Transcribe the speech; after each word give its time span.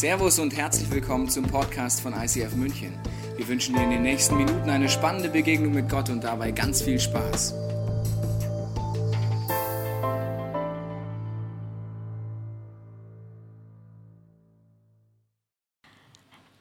Servus 0.00 0.38
und 0.38 0.56
herzlich 0.56 0.90
willkommen 0.90 1.28
zum 1.28 1.44
Podcast 1.44 2.00
von 2.00 2.14
ICF 2.14 2.56
München. 2.56 2.94
Wir 3.36 3.46
wünschen 3.46 3.74
dir 3.74 3.82
in 3.82 3.90
den 3.90 4.00
nächsten 4.00 4.34
Minuten 4.38 4.70
eine 4.70 4.88
spannende 4.88 5.28
Begegnung 5.28 5.74
mit 5.74 5.90
Gott 5.90 6.08
und 6.08 6.24
dabei 6.24 6.52
ganz 6.52 6.80
viel 6.80 6.98
Spaß. 6.98 7.52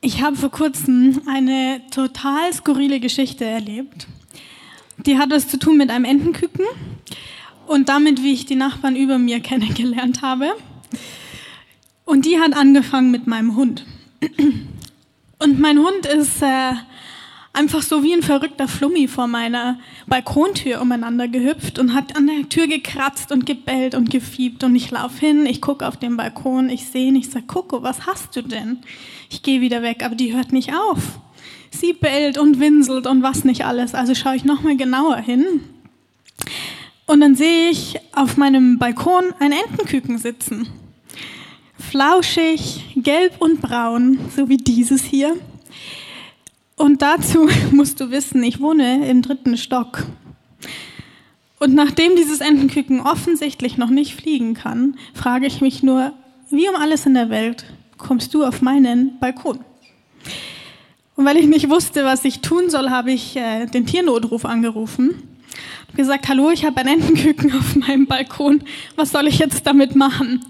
Ich 0.01 0.21
habe 0.21 0.35
vor 0.35 0.51
kurzem 0.51 1.21
eine 1.25 1.81
total 1.91 2.51
skurrile 2.51 2.99
Geschichte 2.99 3.45
erlebt. 3.45 4.07
Die 5.05 5.17
hat 5.17 5.31
was 5.31 5.47
zu 5.47 5.57
tun 5.57 5.77
mit 5.77 5.91
einem 5.91 6.03
Entenküken 6.03 6.65
und 7.67 7.87
damit, 7.87 8.21
wie 8.21 8.33
ich 8.33 8.45
die 8.45 8.55
Nachbarn 8.55 8.97
über 8.97 9.17
mir 9.17 9.39
kennengelernt 9.39 10.23
habe. 10.23 10.57
Und 12.09 12.25
die 12.25 12.39
hat 12.39 12.57
angefangen 12.57 13.11
mit 13.11 13.27
meinem 13.27 13.55
Hund. 13.55 13.85
Und 15.37 15.59
mein 15.59 15.77
Hund 15.77 16.07
ist 16.07 16.41
äh, 16.41 16.71
einfach 17.53 17.83
so 17.83 18.01
wie 18.01 18.13
ein 18.13 18.23
verrückter 18.23 18.67
Flummi 18.67 19.07
vor 19.07 19.27
meiner 19.27 19.77
Balkontür 20.07 20.81
umeinander 20.81 21.27
gehüpft 21.27 21.77
und 21.77 21.93
hat 21.93 22.15
an 22.17 22.25
der 22.25 22.49
Tür 22.49 22.65
gekratzt 22.65 23.31
und 23.31 23.45
gebellt 23.45 23.93
und 23.93 24.09
gefiebt. 24.09 24.63
Und 24.63 24.75
ich 24.75 24.89
laufe 24.89 25.19
hin, 25.23 25.45
ich 25.45 25.61
gucke 25.61 25.87
auf 25.87 25.97
den 25.97 26.17
Balkon, 26.17 26.71
ich 26.71 26.87
sehe 26.87 27.09
ihn, 27.09 27.15
ich 27.15 27.29
sage, 27.29 27.45
Coco, 27.45 27.83
was 27.83 28.07
hast 28.07 28.35
du 28.35 28.41
denn? 28.41 28.79
Ich 29.29 29.43
gehe 29.43 29.61
wieder 29.61 29.83
weg, 29.83 30.03
aber 30.03 30.15
die 30.15 30.33
hört 30.33 30.51
nicht 30.51 30.73
auf. 30.73 31.19
Sie 31.69 31.93
bellt 31.93 32.39
und 32.39 32.59
winselt 32.59 33.05
und 33.05 33.21
was 33.21 33.43
nicht 33.43 33.65
alles. 33.65 33.93
Also 33.93 34.15
schaue 34.15 34.35
ich 34.35 34.45
nochmal 34.45 34.77
genauer 34.77 35.17
hin. 35.17 35.45
Und 37.05 37.21
dann 37.21 37.35
sehe 37.35 37.69
ich 37.69 37.99
auf 38.13 38.35
meinem 38.35 38.79
Balkon 38.79 39.25
ein 39.39 39.51
Entenküken 39.51 40.17
sitzen 40.17 40.67
flauschig, 41.79 42.83
gelb 42.95 43.35
und 43.39 43.61
braun, 43.61 44.19
so 44.35 44.49
wie 44.49 44.57
dieses 44.57 45.03
hier. 45.03 45.35
Und 46.75 47.01
dazu 47.01 47.49
musst 47.71 47.99
du 47.99 48.11
wissen, 48.11 48.43
ich 48.43 48.59
wohne 48.59 49.07
im 49.09 49.21
dritten 49.21 49.57
Stock. 49.57 50.05
Und 51.59 51.75
nachdem 51.75 52.15
dieses 52.15 52.39
Entenküken 52.39 53.01
offensichtlich 53.01 53.77
noch 53.77 53.89
nicht 53.89 54.15
fliegen 54.15 54.53
kann, 54.53 54.97
frage 55.13 55.45
ich 55.45 55.59
mich 55.59 55.83
nur, 55.83 56.13
wie 56.49 56.69
um 56.69 56.75
alles 56.75 57.05
in 57.05 57.13
der 57.13 57.29
Welt 57.29 57.65
kommst 57.97 58.33
du 58.33 58.45
auf 58.45 58.61
meinen 58.61 59.19
Balkon? 59.19 59.59
Und 61.15 61.25
weil 61.25 61.35
ich 61.35 61.47
nicht 61.47 61.69
wusste, 61.69 62.05
was 62.05 62.23
ich 62.23 62.39
tun 62.39 62.69
soll, 62.69 62.89
habe 62.89 63.11
ich 63.11 63.35
äh, 63.35 63.65
den 63.65 63.85
Tiernotruf 63.85 64.45
angerufen. 64.45 65.09
und 65.89 65.97
gesagt, 65.97 66.29
hallo, 66.29 66.49
ich 66.49 66.63
habe 66.63 66.77
ein 66.77 66.87
Entenküken 66.87 67.51
auf 67.59 67.75
meinem 67.75 68.07
Balkon. 68.07 68.63
Was 68.95 69.11
soll 69.11 69.27
ich 69.27 69.37
jetzt 69.37 69.67
damit 69.67 69.97
machen? 69.97 70.45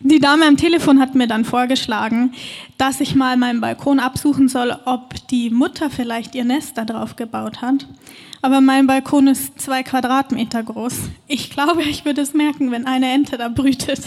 Die 0.00 0.20
Dame 0.20 0.46
am 0.46 0.56
Telefon 0.56 1.00
hat 1.00 1.16
mir 1.16 1.26
dann 1.26 1.44
vorgeschlagen, 1.44 2.32
dass 2.76 3.00
ich 3.00 3.16
mal 3.16 3.36
meinen 3.36 3.60
Balkon 3.60 3.98
absuchen 3.98 4.48
soll, 4.48 4.76
ob 4.84 5.26
die 5.26 5.50
Mutter 5.50 5.90
vielleicht 5.90 6.36
ihr 6.36 6.44
Nest 6.44 6.78
da 6.78 6.84
drauf 6.84 7.16
gebaut 7.16 7.62
hat. 7.62 7.86
Aber 8.40 8.60
mein 8.60 8.86
Balkon 8.86 9.26
ist 9.26 9.60
zwei 9.60 9.82
Quadratmeter 9.82 10.62
groß. 10.62 10.94
Ich 11.26 11.50
glaube, 11.50 11.82
ich 11.82 12.04
würde 12.04 12.20
es 12.20 12.32
merken, 12.32 12.70
wenn 12.70 12.86
eine 12.86 13.12
Ente 13.12 13.36
da 13.36 13.48
brütet. 13.48 14.00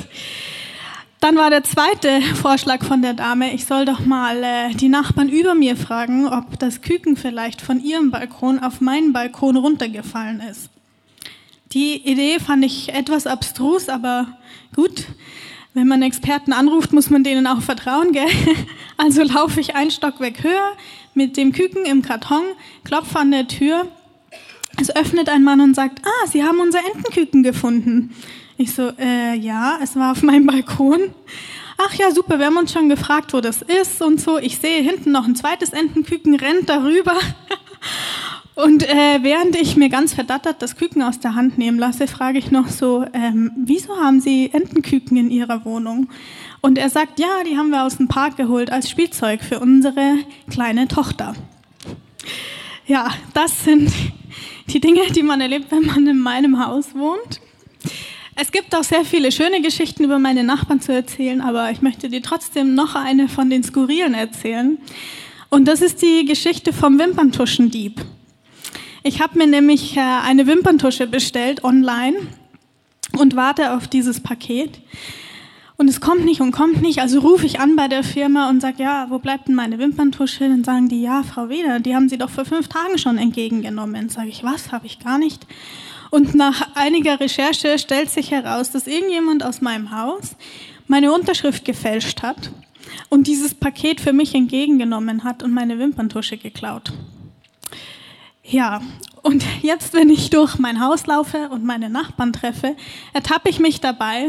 Dann 1.19 1.35
war 1.35 1.49
der 1.49 1.65
zweite 1.65 2.21
Vorschlag 2.35 2.85
von 2.85 3.01
der 3.01 3.13
Dame, 3.13 3.53
ich 3.53 3.65
soll 3.65 3.83
doch 3.83 3.99
mal 3.99 4.41
äh, 4.43 4.73
die 4.73 4.89
Nachbarn 4.89 5.27
über 5.27 5.55
mir 5.55 5.75
fragen, 5.75 6.25
ob 6.25 6.57
das 6.57 6.81
Küken 6.81 7.17
vielleicht 7.17 7.61
von 7.61 7.83
ihrem 7.83 8.11
Balkon 8.11 8.59
auf 8.59 8.79
meinen 8.79 9.11
Balkon 9.11 9.57
runtergefallen 9.57 10.39
ist. 10.39 10.69
Die 11.73 11.97
Idee 12.09 12.39
fand 12.39 12.63
ich 12.63 12.93
etwas 12.93 13.27
abstrus, 13.27 13.89
aber 13.89 14.39
gut. 14.73 15.05
Wenn 15.73 15.87
man 15.87 16.01
Experten 16.01 16.51
anruft, 16.51 16.91
muss 16.91 17.09
man 17.09 17.23
denen 17.23 17.47
auch 17.47 17.61
vertrauen, 17.61 18.11
gell? 18.11 18.27
Also 18.97 19.23
laufe 19.23 19.59
ich 19.59 19.73
ein 19.73 19.89
Stockwerk 19.89 20.43
höher 20.43 20.73
mit 21.13 21.37
dem 21.37 21.53
Küken 21.53 21.85
im 21.85 22.01
Karton, 22.01 22.43
klopfe 22.83 23.19
an 23.19 23.31
der 23.31 23.47
Tür. 23.47 23.87
Es 24.79 24.95
öffnet 24.95 25.29
ein 25.29 25.43
Mann 25.43 25.61
und 25.61 25.75
sagt, 25.75 26.01
ah, 26.05 26.27
Sie 26.27 26.43
haben 26.43 26.59
unser 26.59 26.79
Entenküken 26.79 27.41
gefunden. 27.41 28.13
Ich 28.57 28.73
so, 28.73 28.91
äh, 28.99 29.35
ja, 29.35 29.79
es 29.81 29.95
war 29.95 30.11
auf 30.11 30.21
meinem 30.23 30.45
Balkon. 30.45 31.13
Ach 31.77 31.93
ja, 31.95 32.11
super, 32.11 32.37
wir 32.37 32.45
haben 32.47 32.57
uns 32.57 32.73
schon 32.73 32.89
gefragt, 32.89 33.33
wo 33.33 33.41
das 33.41 33.61
ist 33.61 34.01
und 34.01 34.21
so. 34.21 34.37
Ich 34.37 34.59
sehe 34.59 34.83
hinten 34.83 35.11
noch 35.11 35.25
ein 35.25 35.35
zweites 35.35 35.69
Entenküken, 35.71 36.35
rennt 36.35 36.69
darüber. 36.69 37.15
Und 38.55 38.83
äh, 38.83 39.19
während 39.21 39.55
ich 39.55 39.77
mir 39.77 39.87
ganz 39.87 40.13
verdattert 40.13 40.61
das 40.61 40.75
Küken 40.75 41.01
aus 41.01 41.19
der 41.19 41.35
Hand 41.35 41.57
nehmen 41.57 41.79
lasse, 41.79 42.07
frage 42.07 42.37
ich 42.37 42.51
noch 42.51 42.67
so, 42.67 43.05
ähm, 43.13 43.51
wieso 43.55 43.95
haben 43.95 44.19
Sie 44.19 44.49
Entenküken 44.51 45.15
in 45.15 45.31
Ihrer 45.31 45.63
Wohnung? 45.63 46.09
Und 46.59 46.77
er 46.77 46.89
sagt, 46.89 47.19
ja, 47.19 47.43
die 47.49 47.57
haben 47.57 47.69
wir 47.69 47.85
aus 47.85 47.97
dem 47.97 48.07
Park 48.07 48.35
geholt 48.35 48.71
als 48.71 48.89
Spielzeug 48.89 49.41
für 49.41 49.59
unsere 49.59 50.17
kleine 50.49 50.87
Tochter. 50.87 51.33
Ja, 52.85 53.09
das 53.33 53.63
sind 53.63 53.91
die 54.67 54.81
Dinge, 54.81 55.01
die 55.11 55.23
man 55.23 55.39
erlebt, 55.39 55.71
wenn 55.71 55.85
man 55.85 56.05
in 56.05 56.19
meinem 56.19 56.63
Haus 56.63 56.93
wohnt. 56.93 57.39
Es 58.35 58.51
gibt 58.51 58.75
auch 58.75 58.83
sehr 58.83 59.05
viele 59.05 59.31
schöne 59.31 59.61
Geschichten 59.61 60.03
über 60.03 60.19
meine 60.19 60.43
Nachbarn 60.43 60.81
zu 60.81 60.93
erzählen, 60.93 61.41
aber 61.41 61.71
ich 61.71 61.81
möchte 61.81 62.09
dir 62.09 62.21
trotzdem 62.21 62.75
noch 62.75 62.95
eine 62.95 63.29
von 63.29 63.49
den 63.49 63.63
Skurrilen 63.63 64.13
erzählen. 64.13 64.77
Und 65.49 65.67
das 65.67 65.81
ist 65.81 66.01
die 66.01 66.25
Geschichte 66.25 66.73
vom 66.73 66.99
Wimperntuschendieb. 66.99 68.01
Ich 69.03 69.19
habe 69.19 69.37
mir 69.37 69.47
nämlich 69.47 69.97
äh, 69.97 69.99
eine 69.99 70.45
Wimperntusche 70.45 71.07
bestellt 71.07 71.63
online 71.63 72.17
und 73.17 73.35
warte 73.35 73.73
auf 73.75 73.87
dieses 73.87 74.19
Paket. 74.19 74.79
Und 75.75 75.87
es 75.87 75.99
kommt 75.99 76.23
nicht 76.23 76.41
und 76.41 76.51
kommt 76.51 76.83
nicht. 76.83 76.99
Also 76.99 77.19
rufe 77.21 77.47
ich 77.47 77.59
an 77.59 77.75
bei 77.75 77.87
der 77.87 78.03
Firma 78.03 78.49
und 78.49 78.61
sage, 78.61 78.83
ja, 78.83 79.07
wo 79.09 79.17
bleibt 79.17 79.47
denn 79.47 79.55
meine 79.55 79.79
Wimperntusche? 79.79 80.47
Dann 80.47 80.63
sagen 80.63 80.89
die, 80.89 81.01
ja, 81.01 81.23
Frau 81.23 81.49
Weder, 81.49 81.79
die 81.79 81.95
haben 81.95 82.09
Sie 82.09 82.19
doch 82.19 82.29
vor 82.29 82.45
fünf 82.45 82.67
Tagen 82.67 82.99
schon 82.99 83.17
entgegengenommen. 83.17 84.09
Sage 84.09 84.29
ich, 84.29 84.43
was? 84.43 84.71
Habe 84.71 84.85
ich 84.85 84.99
gar 84.99 85.17
nicht. 85.17 85.47
Und 86.11 86.35
nach 86.35 86.75
einiger 86.75 87.19
Recherche 87.19 87.79
stellt 87.79 88.11
sich 88.11 88.29
heraus, 88.29 88.69
dass 88.69 88.85
irgendjemand 88.85 89.43
aus 89.43 89.61
meinem 89.61 89.89
Haus 89.89 90.35
meine 90.87 91.11
Unterschrift 91.11 91.65
gefälscht 91.65 92.21
hat 92.21 92.51
und 93.09 93.25
dieses 93.25 93.55
Paket 93.55 93.99
für 93.99 94.13
mich 94.13 94.35
entgegengenommen 94.35 95.23
hat 95.23 95.41
und 95.41 95.51
meine 95.51 95.79
Wimperntusche 95.79 96.37
geklaut. 96.37 96.93
Ja, 98.51 98.81
und 99.21 99.45
jetzt, 99.61 99.93
wenn 99.93 100.09
ich 100.09 100.29
durch 100.29 100.59
mein 100.59 100.81
Haus 100.81 101.07
laufe 101.07 101.47
und 101.51 101.63
meine 101.63 101.89
Nachbarn 101.89 102.33
treffe, 102.33 102.75
ertappe 103.13 103.47
ich 103.47 103.59
mich 103.59 103.79
dabei, 103.79 104.27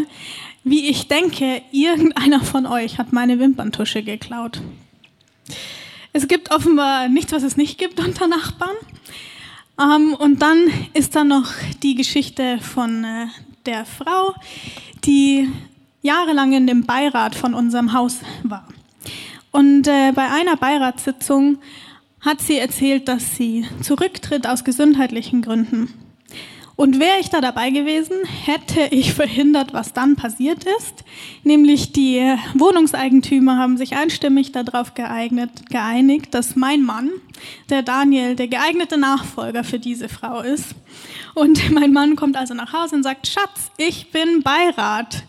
wie 0.62 0.88
ich 0.88 1.08
denke, 1.08 1.60
irgendeiner 1.72 2.40
von 2.40 2.66
euch 2.66 2.98
hat 2.98 3.12
meine 3.12 3.40
Wimperntusche 3.40 4.04
geklaut. 4.04 4.60
Es 6.12 6.28
gibt 6.28 6.52
offenbar 6.52 7.08
nichts, 7.08 7.32
was 7.32 7.42
es 7.42 7.56
nicht 7.56 7.78
gibt 7.78 7.98
unter 7.98 8.28
Nachbarn. 8.28 8.76
Ähm, 9.80 10.14
und 10.14 10.40
dann 10.40 10.70
ist 10.94 11.16
da 11.16 11.24
noch 11.24 11.50
die 11.82 11.96
Geschichte 11.96 12.58
von 12.60 13.02
äh, 13.02 13.26
der 13.66 13.84
Frau, 13.84 14.36
die 15.04 15.50
jahrelang 16.02 16.52
in 16.52 16.68
dem 16.68 16.86
Beirat 16.86 17.34
von 17.34 17.54
unserem 17.54 17.92
Haus 17.92 18.20
war. 18.44 18.68
Und 19.50 19.88
äh, 19.88 20.12
bei 20.12 20.30
einer 20.30 20.56
Beiratssitzung 20.56 21.58
hat 22.22 22.40
sie 22.40 22.58
erzählt, 22.58 23.08
dass 23.08 23.36
sie 23.36 23.66
zurücktritt 23.82 24.46
aus 24.46 24.64
gesundheitlichen 24.64 25.42
Gründen. 25.42 25.92
Und 26.74 26.98
wäre 26.98 27.20
ich 27.20 27.28
da 27.28 27.40
dabei 27.40 27.70
gewesen, 27.70 28.24
hätte 28.24 28.88
ich 28.90 29.12
verhindert, 29.12 29.74
was 29.74 29.92
dann 29.92 30.16
passiert 30.16 30.64
ist. 30.78 31.04
Nämlich 31.44 31.92
die 31.92 32.34
Wohnungseigentümer 32.54 33.58
haben 33.58 33.76
sich 33.76 33.94
einstimmig 33.94 34.52
darauf 34.52 34.94
geeignet, 34.94 35.68
geeinigt, 35.68 36.34
dass 36.34 36.56
mein 36.56 36.82
Mann, 36.82 37.10
der 37.68 37.82
Daniel, 37.82 38.36
der 38.36 38.48
geeignete 38.48 38.96
Nachfolger 38.96 39.64
für 39.64 39.78
diese 39.78 40.08
Frau 40.08 40.40
ist. 40.40 40.74
Und 41.34 41.70
mein 41.70 41.92
Mann 41.92 42.16
kommt 42.16 42.36
also 42.36 42.54
nach 42.54 42.72
Hause 42.72 42.96
und 42.96 43.02
sagt, 43.02 43.26
Schatz, 43.26 43.70
ich 43.76 44.10
bin 44.10 44.42
Beirat. 44.42 45.24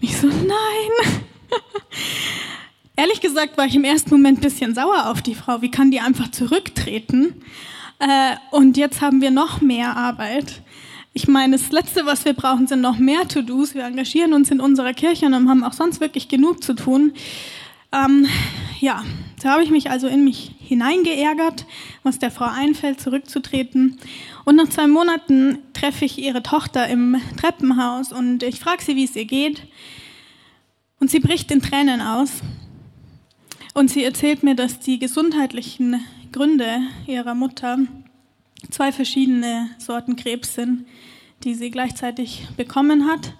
Und 0.00 0.08
ich 0.08 0.16
so, 0.16 0.26
nein. 0.26 1.22
Ehrlich 2.98 3.20
gesagt 3.20 3.56
war 3.56 3.64
ich 3.64 3.76
im 3.76 3.84
ersten 3.84 4.10
Moment 4.10 4.38
ein 4.38 4.40
bisschen 4.40 4.74
sauer 4.74 5.06
auf 5.06 5.22
die 5.22 5.36
Frau. 5.36 5.62
Wie 5.62 5.70
kann 5.70 5.92
die 5.92 6.00
einfach 6.00 6.32
zurücktreten? 6.32 7.44
Äh, 8.00 8.34
und 8.50 8.76
jetzt 8.76 9.00
haben 9.00 9.20
wir 9.20 9.30
noch 9.30 9.60
mehr 9.60 9.96
Arbeit. 9.96 10.62
Ich 11.12 11.28
meine, 11.28 11.56
das 11.56 11.70
Letzte, 11.70 12.06
was 12.06 12.24
wir 12.24 12.32
brauchen, 12.32 12.66
sind 12.66 12.80
noch 12.80 12.98
mehr 12.98 13.28
To-Dos. 13.28 13.76
Wir 13.76 13.84
engagieren 13.84 14.32
uns 14.32 14.50
in 14.50 14.60
unserer 14.60 14.94
Kirche 14.94 15.26
und 15.26 15.48
haben 15.48 15.62
auch 15.62 15.74
sonst 15.74 16.00
wirklich 16.00 16.26
genug 16.26 16.60
zu 16.64 16.74
tun. 16.74 17.12
Ähm, 17.92 18.26
ja, 18.80 19.04
da 19.44 19.52
habe 19.52 19.62
ich 19.62 19.70
mich 19.70 19.90
also 19.92 20.08
in 20.08 20.24
mich 20.24 20.56
hineingeärgert, 20.58 21.66
was 22.02 22.18
der 22.18 22.32
Frau 22.32 22.46
einfällt, 22.46 23.00
zurückzutreten. 23.00 24.00
Und 24.44 24.56
nach 24.56 24.70
zwei 24.70 24.88
Monaten 24.88 25.58
treffe 25.72 26.04
ich 26.04 26.18
ihre 26.18 26.42
Tochter 26.42 26.88
im 26.88 27.20
Treppenhaus 27.40 28.10
und 28.10 28.42
ich 28.42 28.58
frage 28.58 28.82
sie, 28.82 28.96
wie 28.96 29.04
es 29.04 29.14
ihr 29.14 29.26
geht. 29.26 29.62
Und 30.98 31.12
sie 31.12 31.20
bricht 31.20 31.52
in 31.52 31.62
Tränen 31.62 32.00
aus 32.00 32.42
und 33.78 33.92
sie 33.92 34.02
erzählt 34.02 34.42
mir, 34.42 34.56
dass 34.56 34.80
die 34.80 34.98
gesundheitlichen 34.98 36.04
Gründe 36.32 36.80
ihrer 37.06 37.36
Mutter 37.36 37.78
zwei 38.70 38.90
verschiedene 38.90 39.70
Sorten 39.78 40.16
Krebs 40.16 40.56
sind, 40.56 40.84
die 41.44 41.54
sie 41.54 41.70
gleichzeitig 41.70 42.48
bekommen 42.56 43.06
hat. 43.06 43.34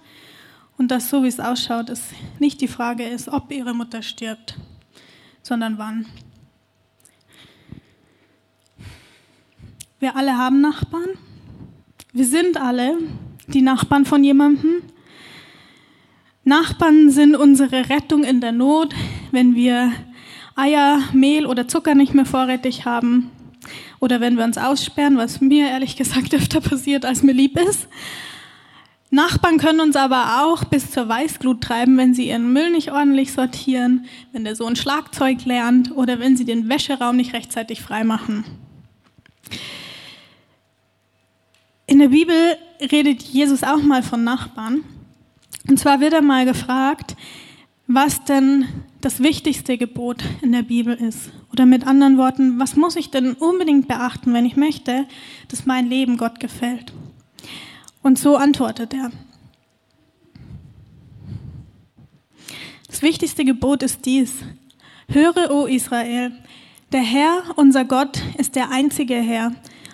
Und 0.77 0.91
dass 0.91 1.09
so 1.09 1.23
wie 1.23 1.27
es 1.27 1.41
ausschaut, 1.41 1.89
es 1.89 2.11
nicht 2.39 2.61
die 2.61 2.69
Frage 2.69 3.03
ist, 3.03 3.27
ob 3.27 3.51
ihre 3.51 3.73
Mutter 3.73 4.01
stirbt, 4.01 4.55
sondern 5.41 5.77
wann. 5.77 6.05
Wir 9.99 10.15
alle 10.15 10.37
haben 10.37 10.61
Nachbarn. 10.61 11.17
Wir 12.13 12.25
sind 12.25 12.55
alle 12.55 12.97
die 13.47 13.61
Nachbarn 13.61 14.05
von 14.05 14.23
jemandem. 14.23 14.83
Nachbarn 16.45 17.09
sind 17.09 17.35
unsere 17.35 17.89
Rettung 17.89 18.23
in 18.23 18.39
der 18.39 18.53
Not, 18.53 18.95
wenn 19.31 19.53
wir 19.53 19.91
Eier, 20.59 20.99
Mehl 21.13 21.45
oder 21.45 21.67
Zucker 21.67 21.95
nicht 21.95 22.13
mehr 22.13 22.25
vorrätig 22.25 22.85
haben 22.85 23.31
oder 23.99 24.21
wenn 24.21 24.37
wir 24.37 24.45
uns 24.45 24.57
aussperren, 24.57 25.17
was 25.17 25.41
mir 25.41 25.67
ehrlich 25.67 25.95
gesagt 25.95 26.33
öfter 26.33 26.61
passiert, 26.61 27.05
als 27.05 27.23
mir 27.23 27.33
lieb 27.33 27.59
ist. 27.59 27.87
Nachbarn 29.11 29.57
können 29.57 29.79
uns 29.79 29.95
aber 29.95 30.43
auch 30.43 30.65
bis 30.65 30.91
zur 30.91 31.09
Weißglut 31.09 31.61
treiben, 31.61 31.97
wenn 31.97 32.13
sie 32.13 32.27
ihren 32.27 32.53
Müll 32.53 32.69
nicht 32.69 32.91
ordentlich 32.91 33.33
sortieren, 33.33 34.05
wenn 34.33 34.43
der 34.43 34.55
Sohn 34.55 34.75
Schlagzeug 34.75 35.45
lernt 35.45 35.91
oder 35.95 36.19
wenn 36.19 36.37
sie 36.37 36.45
den 36.45 36.69
Wäscheraum 36.69 37.15
nicht 37.15 37.33
rechtzeitig 37.33 37.81
freimachen. 37.81 38.45
In 41.87 41.97
der 41.97 42.09
Bibel 42.09 42.35
redet 42.79 43.23
Jesus 43.23 43.63
auch 43.63 43.81
mal 43.81 44.03
von 44.03 44.23
Nachbarn. 44.23 44.83
Und 45.67 45.79
zwar 45.79 45.99
wird 46.01 46.13
er 46.13 46.21
mal 46.21 46.45
gefragt, 46.45 47.15
was 47.91 48.23
denn 48.23 48.67
das 49.01 49.19
wichtigste 49.19 49.75
Gebot 49.79 50.23
in 50.43 50.51
der 50.51 50.61
Bibel 50.61 50.93
ist. 50.93 51.31
Oder 51.51 51.65
mit 51.65 51.87
anderen 51.87 52.19
Worten, 52.19 52.59
was 52.59 52.75
muss 52.75 52.95
ich 52.95 53.09
denn 53.09 53.33
unbedingt 53.33 53.87
beachten, 53.87 54.31
wenn 54.31 54.45
ich 54.45 54.55
möchte, 54.55 55.07
dass 55.47 55.65
mein 55.65 55.87
Leben 55.87 56.17
Gott 56.17 56.39
gefällt? 56.39 56.93
Und 58.03 58.19
so 58.19 58.37
antwortet 58.37 58.93
er. 58.93 59.09
Das 62.87 63.01
wichtigste 63.01 63.43
Gebot 63.43 63.81
ist 63.81 64.05
dies. 64.05 64.35
Höre, 65.07 65.49
o 65.49 65.65
Israel, 65.65 66.31
der 66.91 67.01
Herr, 67.01 67.41
unser 67.55 67.85
Gott, 67.85 68.21
ist 68.37 68.55
der 68.55 68.69
einzige 68.69 69.15
Herr. 69.15 69.51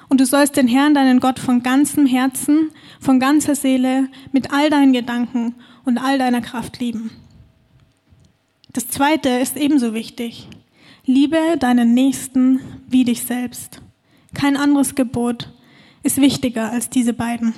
Und 0.10 0.20
du 0.20 0.26
sollst 0.26 0.58
den 0.58 0.68
Herrn, 0.68 0.96
deinen 0.96 1.22
Gott, 1.22 1.40
von 1.40 1.64
ganzem 1.64 2.06
Herzen, 2.06 2.72
von 3.00 3.22
ganzer 3.22 3.56
Seele, 3.56 4.10
mit 4.34 4.52
all 4.52 4.70
deinen 4.70 4.92
Gedanken 4.92 5.56
und 5.86 5.98
all 5.98 6.18
deiner 6.18 6.42
Kraft 6.42 6.82
lieben. 6.82 7.25
Das 8.76 8.90
zweite 8.90 9.30
ist 9.30 9.56
ebenso 9.56 9.94
wichtig. 9.94 10.50
Liebe 11.06 11.56
deinen 11.58 11.94
Nächsten 11.94 12.60
wie 12.90 13.06
dich 13.06 13.24
selbst. 13.24 13.82
Kein 14.34 14.58
anderes 14.58 14.96
Gebot 14.96 15.50
ist 16.04 16.20
wichtiger 16.20 16.74
als 16.74 16.90
diese 16.90 17.14
beiden. 17.14 17.54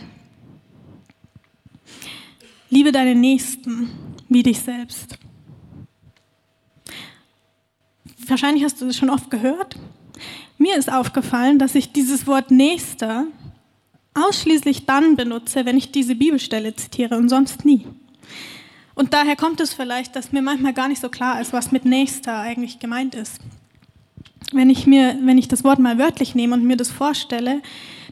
Liebe 2.70 2.92
deinen 2.92 3.20
Nächsten 3.20 3.90
wie 4.30 4.44
dich 4.44 4.60
selbst. 4.60 5.18
Wahrscheinlich 8.28 8.64
hast 8.64 8.80
du 8.80 8.86
es 8.86 8.96
schon 8.98 9.10
oft 9.10 9.32
gehört. 9.32 9.76
Mir 10.60 10.78
ist 10.78 10.94
aufgefallen, 10.94 11.58
dass 11.58 11.74
ich 11.74 11.94
dieses 11.94 12.28
Wort 12.28 12.52
Nächster 12.52 13.26
ausschließlich 14.14 14.86
dann 14.86 15.16
benutze, 15.16 15.66
wenn 15.66 15.78
ich 15.78 15.92
diese 15.92 16.14
Bibelstelle 16.14 16.76
zitiere 16.76 17.18
und 17.18 17.30
sonst 17.30 17.66
nie. 17.66 17.88
Und 18.98 19.14
daher 19.14 19.36
kommt 19.36 19.62
es 19.62 19.76
vielleicht, 19.76 20.16
dass 20.16 20.32
mir 20.32 20.42
manchmal 20.42 20.74
gar 20.74 20.88
nicht 20.88 21.00
so 21.00 21.10
klar 21.10 21.40
ist, 21.40 21.54
was 21.54 21.72
mit 21.72 21.86
Nächster 21.86 22.40
eigentlich 22.40 22.80
gemeint 22.80 23.14
ist. 23.14 23.40
Wenn 24.52 24.72
ich 24.72 24.88
mir, 24.88 25.16
wenn 25.22 25.38
ich 25.38 25.48
das 25.48 25.64
Wort 25.64 25.78
mal 25.78 26.00
wörtlich 26.00 26.34
nehme 26.34 26.56
und 26.56 26.64
mir 26.64 26.78
das 26.78 26.90
vorstelle, 26.90 27.62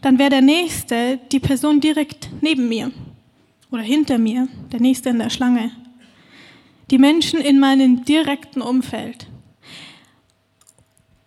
dann 0.03 0.19
wäre 0.19 0.29
der 0.29 0.41
Nächste 0.41 1.19
die 1.31 1.39
Person 1.39 1.81
direkt 1.81 2.29
neben 2.41 2.69
mir 2.69 2.91
oder 3.71 3.81
hinter 3.81 4.19
mir, 4.19 4.47
der 4.71 4.79
Nächste 4.79 5.09
in 5.09 5.17
der 5.17 5.31
Schlange. 5.31 5.71
Die 6.91 6.99
Menschen 6.99 7.41
in 7.41 7.59
meinem 7.59 8.05
direkten 8.05 8.61
Umfeld. 8.61 9.25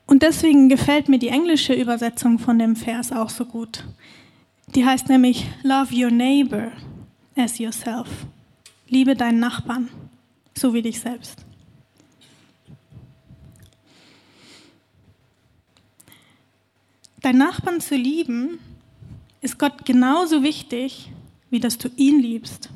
Und 0.06 0.22
deswegen 0.22 0.69
gefällt 0.69 1.08
mir 1.08 1.19
die 1.19 1.31
englische 1.31 1.75
Übersetzung 1.75 2.38
von 2.38 2.61
dem 2.61 2.76
Vers 2.76 3.11
auch 3.11 3.28
so 3.28 3.44
gut. 3.44 3.82
Die 4.76 4.87
heißt 4.87 5.08
nämlich 5.08 5.46
Love 5.64 5.93
your 5.93 6.12
neighbor 6.12 6.70
as 7.37 7.58
yourself. 7.58 8.06
Liebe 8.88 9.14
deinen 9.14 9.38
Nachbarn, 9.38 9.88
so 10.56 10.73
wie 10.73 10.82
dich 10.82 11.00
selbst. 11.00 11.44
Deinen 17.20 17.38
Nachbarn 17.38 17.81
zu 17.81 17.96
lieben, 17.96 18.58
ist 19.40 19.58
Gott 19.58 19.85
genauso 19.85 20.43
wichtig, 20.43 21.11
wie 21.50 21.61
dass 21.61 21.79
du 21.79 21.88
ihn 21.96 22.20
liebst. 22.20 22.70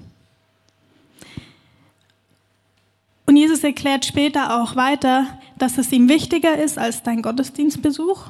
Und 3.27 3.37
Jesus 3.37 3.65
erklärt 3.65 4.05
später 4.05 4.63
auch 4.63 4.77
weiter, 4.77 5.41
dass 5.59 5.79
es 5.79 5.91
ihm 5.93 6.09
wichtiger 6.09 6.59
ist 6.59 6.77
als 6.77 7.03
dein 7.03 7.23
Gottesdienstbesuch, 7.23 8.27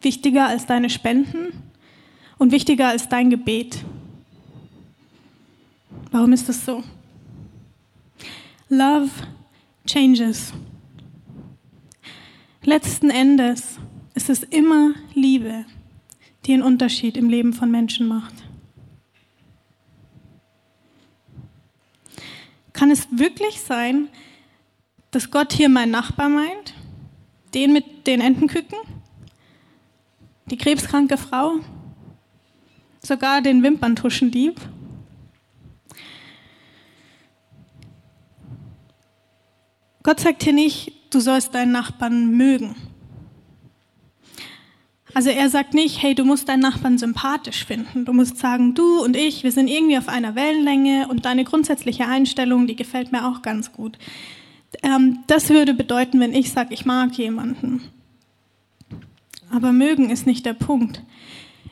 wichtiger 0.00 0.46
als 0.46 0.66
deine 0.66 0.88
Spenden 0.88 1.52
und 2.38 2.52
wichtiger 2.52 2.88
als 2.88 3.08
dein 3.08 3.30
Gebet. 3.30 3.84
Warum 6.10 6.32
ist 6.32 6.48
das 6.48 6.64
so? 6.64 6.82
Love 8.72 9.10
changes. 9.86 10.54
Letzten 12.62 13.10
Endes 13.10 13.78
ist 14.14 14.30
es 14.30 14.44
immer 14.44 14.94
Liebe, 15.12 15.66
die 16.46 16.54
einen 16.54 16.62
Unterschied 16.62 17.18
im 17.18 17.28
Leben 17.28 17.52
von 17.52 17.70
Menschen 17.70 18.08
macht. 18.08 18.32
Kann 22.72 22.90
es 22.90 23.06
wirklich 23.10 23.60
sein, 23.60 24.08
dass 25.10 25.30
Gott 25.30 25.52
hier 25.52 25.68
meinen 25.68 25.90
Nachbar 25.90 26.30
meint? 26.30 26.72
Den 27.52 27.74
mit 27.74 28.06
den 28.06 28.22
Entenküken? 28.22 28.78
Die 30.46 30.56
krebskranke 30.56 31.18
Frau? 31.18 31.56
Sogar 33.02 33.42
den 33.42 33.62
Wimperntuschendieb? 33.62 34.58
Gott 40.02 40.20
sagt 40.20 40.42
hier 40.42 40.52
nicht, 40.52 40.92
du 41.10 41.20
sollst 41.20 41.54
deinen 41.54 41.72
Nachbarn 41.72 42.36
mögen. 42.36 42.74
Also 45.14 45.28
er 45.28 45.50
sagt 45.50 45.74
nicht, 45.74 46.02
hey, 46.02 46.14
du 46.14 46.24
musst 46.24 46.48
deinen 46.48 46.60
Nachbarn 46.60 46.96
sympathisch 46.96 47.66
finden. 47.66 48.06
Du 48.06 48.12
musst 48.12 48.38
sagen, 48.38 48.74
du 48.74 49.02
und 49.02 49.16
ich, 49.16 49.44
wir 49.44 49.52
sind 49.52 49.68
irgendwie 49.68 49.98
auf 49.98 50.08
einer 50.08 50.34
Wellenlänge 50.34 51.06
und 51.08 51.26
deine 51.26 51.44
grundsätzliche 51.44 52.06
Einstellung, 52.06 52.66
die 52.66 52.76
gefällt 52.76 53.12
mir 53.12 53.28
auch 53.28 53.42
ganz 53.42 53.72
gut. 53.72 53.98
Ähm, 54.82 55.18
das 55.26 55.50
würde 55.50 55.74
bedeuten, 55.74 56.18
wenn 56.18 56.34
ich 56.34 56.50
sage, 56.50 56.72
ich 56.72 56.86
mag 56.86 57.12
jemanden. 57.18 57.82
Aber 59.50 59.72
mögen 59.72 60.08
ist 60.08 60.26
nicht 60.26 60.46
der 60.46 60.54
Punkt. 60.54 61.02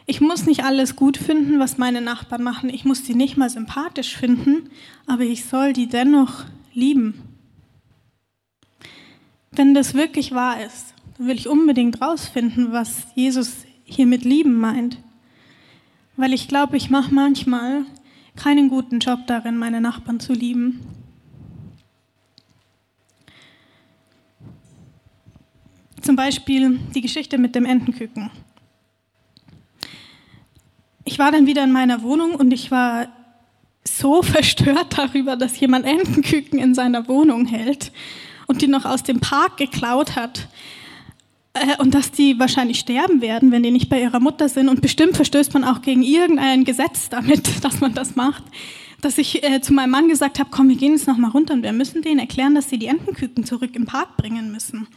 Ich 0.05 0.21
muss 0.21 0.45
nicht 0.45 0.65
alles 0.65 0.97
gut 0.97 1.17
finden, 1.17 1.59
was 1.59 1.79
meine 1.79 2.03
Nachbarn 2.03 2.43
machen. 2.43 2.69
Ich 2.69 2.85
muss 2.85 3.07
sie 3.07 3.15
nicht 3.15 3.39
mal 3.39 3.49
sympathisch 3.49 4.17
finden, 4.17 4.69
aber 5.07 5.23
ich 5.23 5.47
soll 5.47 5.73
die 5.73 5.89
dennoch 5.89 6.45
lieben. 6.75 7.30
Wenn 9.53 9.75
das 9.75 9.95
wirklich 9.95 10.33
wahr 10.33 10.63
ist, 10.65 10.95
dann 11.19 11.27
will 11.27 11.37
ich 11.37 11.49
unbedingt 11.49 12.01
rausfinden, 12.01 12.71
was 12.73 13.07
Jesus 13.15 13.65
hier 13.85 14.07
mit 14.07 14.25
lieben 14.25 14.57
meint. 14.57 14.99
Weil 16.17 16.33
ich 16.33 16.47
glaube, 16.47 16.77
ich 16.77 16.89
mache 16.89 17.13
manchmal 17.13 17.85
keinen 18.37 18.69
guten 18.69 19.01
Job 19.01 19.27
darin, 19.27 19.57
meine 19.57 19.81
Nachbarn 19.81 20.21
zu 20.21 20.33
lieben. 20.33 20.81
Zum 26.01 26.15
Beispiel 26.15 26.79
die 26.95 27.01
Geschichte 27.01 27.37
mit 27.37 27.55
dem 27.55 27.65
Entenküken. 27.65 28.31
Ich 31.05 31.19
war 31.19 31.33
dann 31.33 31.47
wieder 31.47 31.65
in 31.65 31.73
meiner 31.73 32.03
Wohnung 32.03 32.37
und 32.37 32.53
ich 32.53 32.71
war 32.71 33.09
so 33.85 34.23
verstört 34.23 34.97
darüber, 34.97 35.35
dass 35.37 35.59
jemand 35.59 35.87
Entenküken 35.87 36.61
in 36.61 36.75
seiner 36.75 37.09
Wohnung 37.09 37.47
hält 37.47 37.91
und 38.51 38.63
die 38.63 38.67
noch 38.67 38.85
aus 38.85 39.05
dem 39.05 39.21
Park 39.21 39.59
geklaut 39.59 40.17
hat. 40.17 40.49
Äh, 41.53 41.77
und 41.79 41.95
dass 41.95 42.11
die 42.11 42.41
wahrscheinlich 42.41 42.81
sterben 42.81 43.21
werden, 43.21 43.53
wenn 43.53 43.63
die 43.63 43.71
nicht 43.71 43.89
bei 43.89 44.03
ihrer 44.03 44.19
Mutter 44.19 44.49
sind. 44.49 44.69
Und 44.69 44.83
bestimmt 44.83 45.15
verstößt 45.15 45.55
man 45.55 45.63
auch 45.63 45.83
gegen 45.83 46.03
irgendein 46.03 46.65
Gesetz 46.65 47.09
damit, 47.09 47.49
dass 47.65 47.81
man 47.81 47.95
das 47.95 48.17
macht. 48.17 48.43
Dass 49.01 49.19
ich 49.19 49.45
äh, 49.45 49.61
zu 49.61 49.73
meinem 49.73 49.91
Mann 49.91 50.09
gesagt 50.09 50.41
habe, 50.41 50.51
komm, 50.51 50.69
wir 50.69 50.75
gehen 50.75 50.93
jetzt 50.93 51.07
noch 51.07 51.17
mal 51.17 51.31
runter 51.31 51.55
und 51.55 51.63
wir 51.63 51.73
müssen 51.73 52.03
denen 52.03 52.19
erklären, 52.19 52.57
dass 52.57 52.69
sie 52.69 52.77
die 52.77 52.87
Entenküken 52.87 53.45
zurück 53.45 53.71
im 53.75 53.87
Park 53.87 54.17
bringen 54.17 54.51
müssen. 54.53 54.89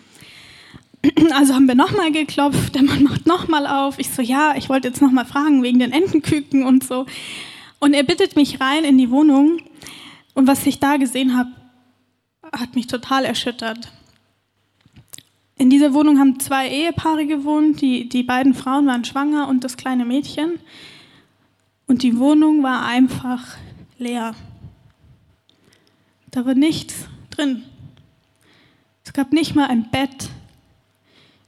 Also 1.35 1.53
haben 1.53 1.67
wir 1.67 1.75
nochmal 1.75 2.11
geklopft, 2.11 2.75
der 2.75 2.83
Mann 2.83 3.03
macht 3.03 3.27
nochmal 3.27 3.67
auf. 3.67 3.99
Ich 3.99 4.09
so, 4.09 4.21
ja, 4.21 4.55
ich 4.57 4.69
wollte 4.69 4.87
jetzt 4.87 5.01
nochmal 5.01 5.25
fragen 5.25 5.61
wegen 5.61 5.77
den 5.77 5.91
Entenküken 5.91 6.63
und 6.65 6.83
so. 6.83 7.05
Und 7.79 7.93
er 7.93 8.03
bittet 8.03 8.35
mich 8.35 8.61
rein 8.61 8.83
in 8.83 8.97
die 8.97 9.11
Wohnung. 9.11 9.59
Und 10.33 10.47
was 10.47 10.65
ich 10.65 10.79
da 10.79 10.95
gesehen 10.97 11.37
habe, 11.37 11.49
hat 12.53 12.75
mich 12.75 12.87
total 12.87 13.25
erschüttert. 13.25 13.91
In 15.57 15.69
dieser 15.69 15.93
Wohnung 15.93 16.19
haben 16.19 16.39
zwei 16.39 16.67
Ehepaare 16.67 17.25
gewohnt, 17.25 17.81
die, 17.81 18.09
die 18.09 18.23
beiden 18.23 18.53
Frauen 18.53 18.87
waren 18.87 19.05
schwanger 19.05 19.47
und 19.47 19.63
das 19.63 19.77
kleine 19.77 20.05
Mädchen. 20.05 20.59
Und 21.85 22.01
die 22.01 22.17
Wohnung 22.17 22.63
war 22.63 22.85
einfach 22.85 23.57
leer. 23.97 24.35
Da 26.31 26.45
war 26.45 26.55
nichts 26.55 27.07
drin. 27.29 27.63
Es 29.05 29.13
gab 29.13 29.31
nicht 29.31 29.53
mal 29.53 29.67
ein 29.67 29.91
Bett. 29.91 30.29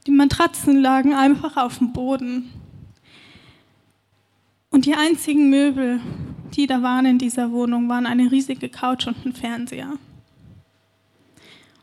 Die 0.06 0.12
Matratzen 0.12 0.80
lagen 0.80 1.14
einfach 1.14 1.56
auf 1.56 1.78
dem 1.78 1.92
Boden. 1.92 2.52
Und 4.70 4.86
die 4.86 4.94
einzigen 4.94 5.50
Möbel, 5.50 6.00
die 6.54 6.66
da 6.66 6.82
waren 6.82 7.06
in 7.06 7.18
dieser 7.18 7.50
Wohnung, 7.50 7.88
waren 7.88 8.06
eine 8.06 8.30
riesige 8.30 8.68
Couch 8.68 9.06
und 9.06 9.26
ein 9.26 9.32
Fernseher. 9.32 9.94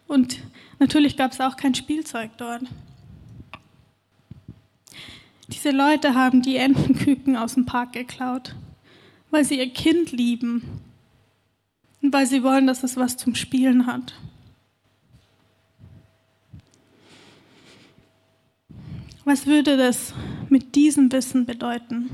Und 0.07 0.39
natürlich 0.79 1.17
gab 1.17 1.31
es 1.31 1.41
auch 1.41 1.57
kein 1.57 1.75
Spielzeug 1.75 2.31
dort. 2.37 2.63
Diese 5.49 5.71
Leute 5.71 6.15
haben 6.15 6.41
die 6.41 6.57
Entenküken 6.57 7.37
aus 7.37 7.53
dem 7.55 7.65
Park 7.65 7.93
geklaut, 7.93 8.55
weil 9.29 9.43
sie 9.43 9.59
ihr 9.59 9.69
Kind 9.69 10.11
lieben 10.11 10.81
und 12.01 12.13
weil 12.13 12.25
sie 12.25 12.43
wollen, 12.43 12.67
dass 12.67 12.83
es 12.83 12.97
was 12.97 13.17
zum 13.17 13.35
Spielen 13.35 13.85
hat. 13.85 14.13
Was 19.25 19.45
würde 19.45 19.77
das 19.77 20.13
mit 20.49 20.75
diesem 20.75 21.11
Wissen 21.11 21.45
bedeuten, 21.45 22.09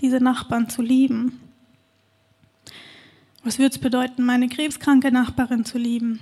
diese 0.00 0.18
Nachbarn 0.18 0.68
zu 0.68 0.82
lieben? 0.82 1.40
Was 3.42 3.58
würde 3.58 3.74
es 3.74 3.80
bedeuten, 3.80 4.24
meine 4.24 4.48
krebskranke 4.48 5.10
Nachbarin 5.10 5.64
zu 5.64 5.78
lieben? 5.78 6.20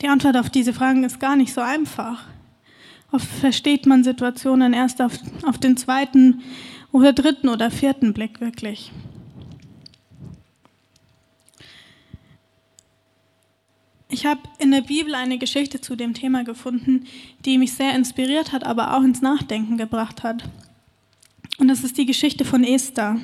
Die 0.00 0.08
Antwort 0.08 0.36
auf 0.36 0.50
diese 0.50 0.72
Fragen 0.72 1.04
ist 1.04 1.20
gar 1.20 1.36
nicht 1.36 1.52
so 1.52 1.60
einfach. 1.60 2.24
Oft 3.12 3.26
versteht 3.26 3.86
man 3.86 4.04
Situationen 4.04 4.72
erst 4.72 5.02
auf, 5.02 5.18
auf 5.44 5.58
den 5.58 5.76
zweiten 5.76 6.42
oder 6.92 7.12
dritten 7.12 7.48
oder 7.48 7.70
vierten 7.70 8.14
Blick 8.14 8.40
wirklich. 8.40 8.92
Ich 14.08 14.26
habe 14.26 14.40
in 14.58 14.72
der 14.72 14.80
Bibel 14.80 15.14
eine 15.14 15.38
Geschichte 15.38 15.80
zu 15.80 15.94
dem 15.94 16.14
Thema 16.14 16.42
gefunden, 16.42 17.06
die 17.44 17.58
mich 17.58 17.74
sehr 17.74 17.94
inspiriert 17.94 18.52
hat, 18.52 18.64
aber 18.64 18.96
auch 18.96 19.02
ins 19.02 19.22
Nachdenken 19.22 19.76
gebracht 19.76 20.24
hat. 20.24 20.48
Und 21.58 21.68
das 21.68 21.84
ist 21.84 21.96
die 21.96 22.06
Geschichte 22.06 22.44
von 22.44 22.64
Esther. 22.64 23.20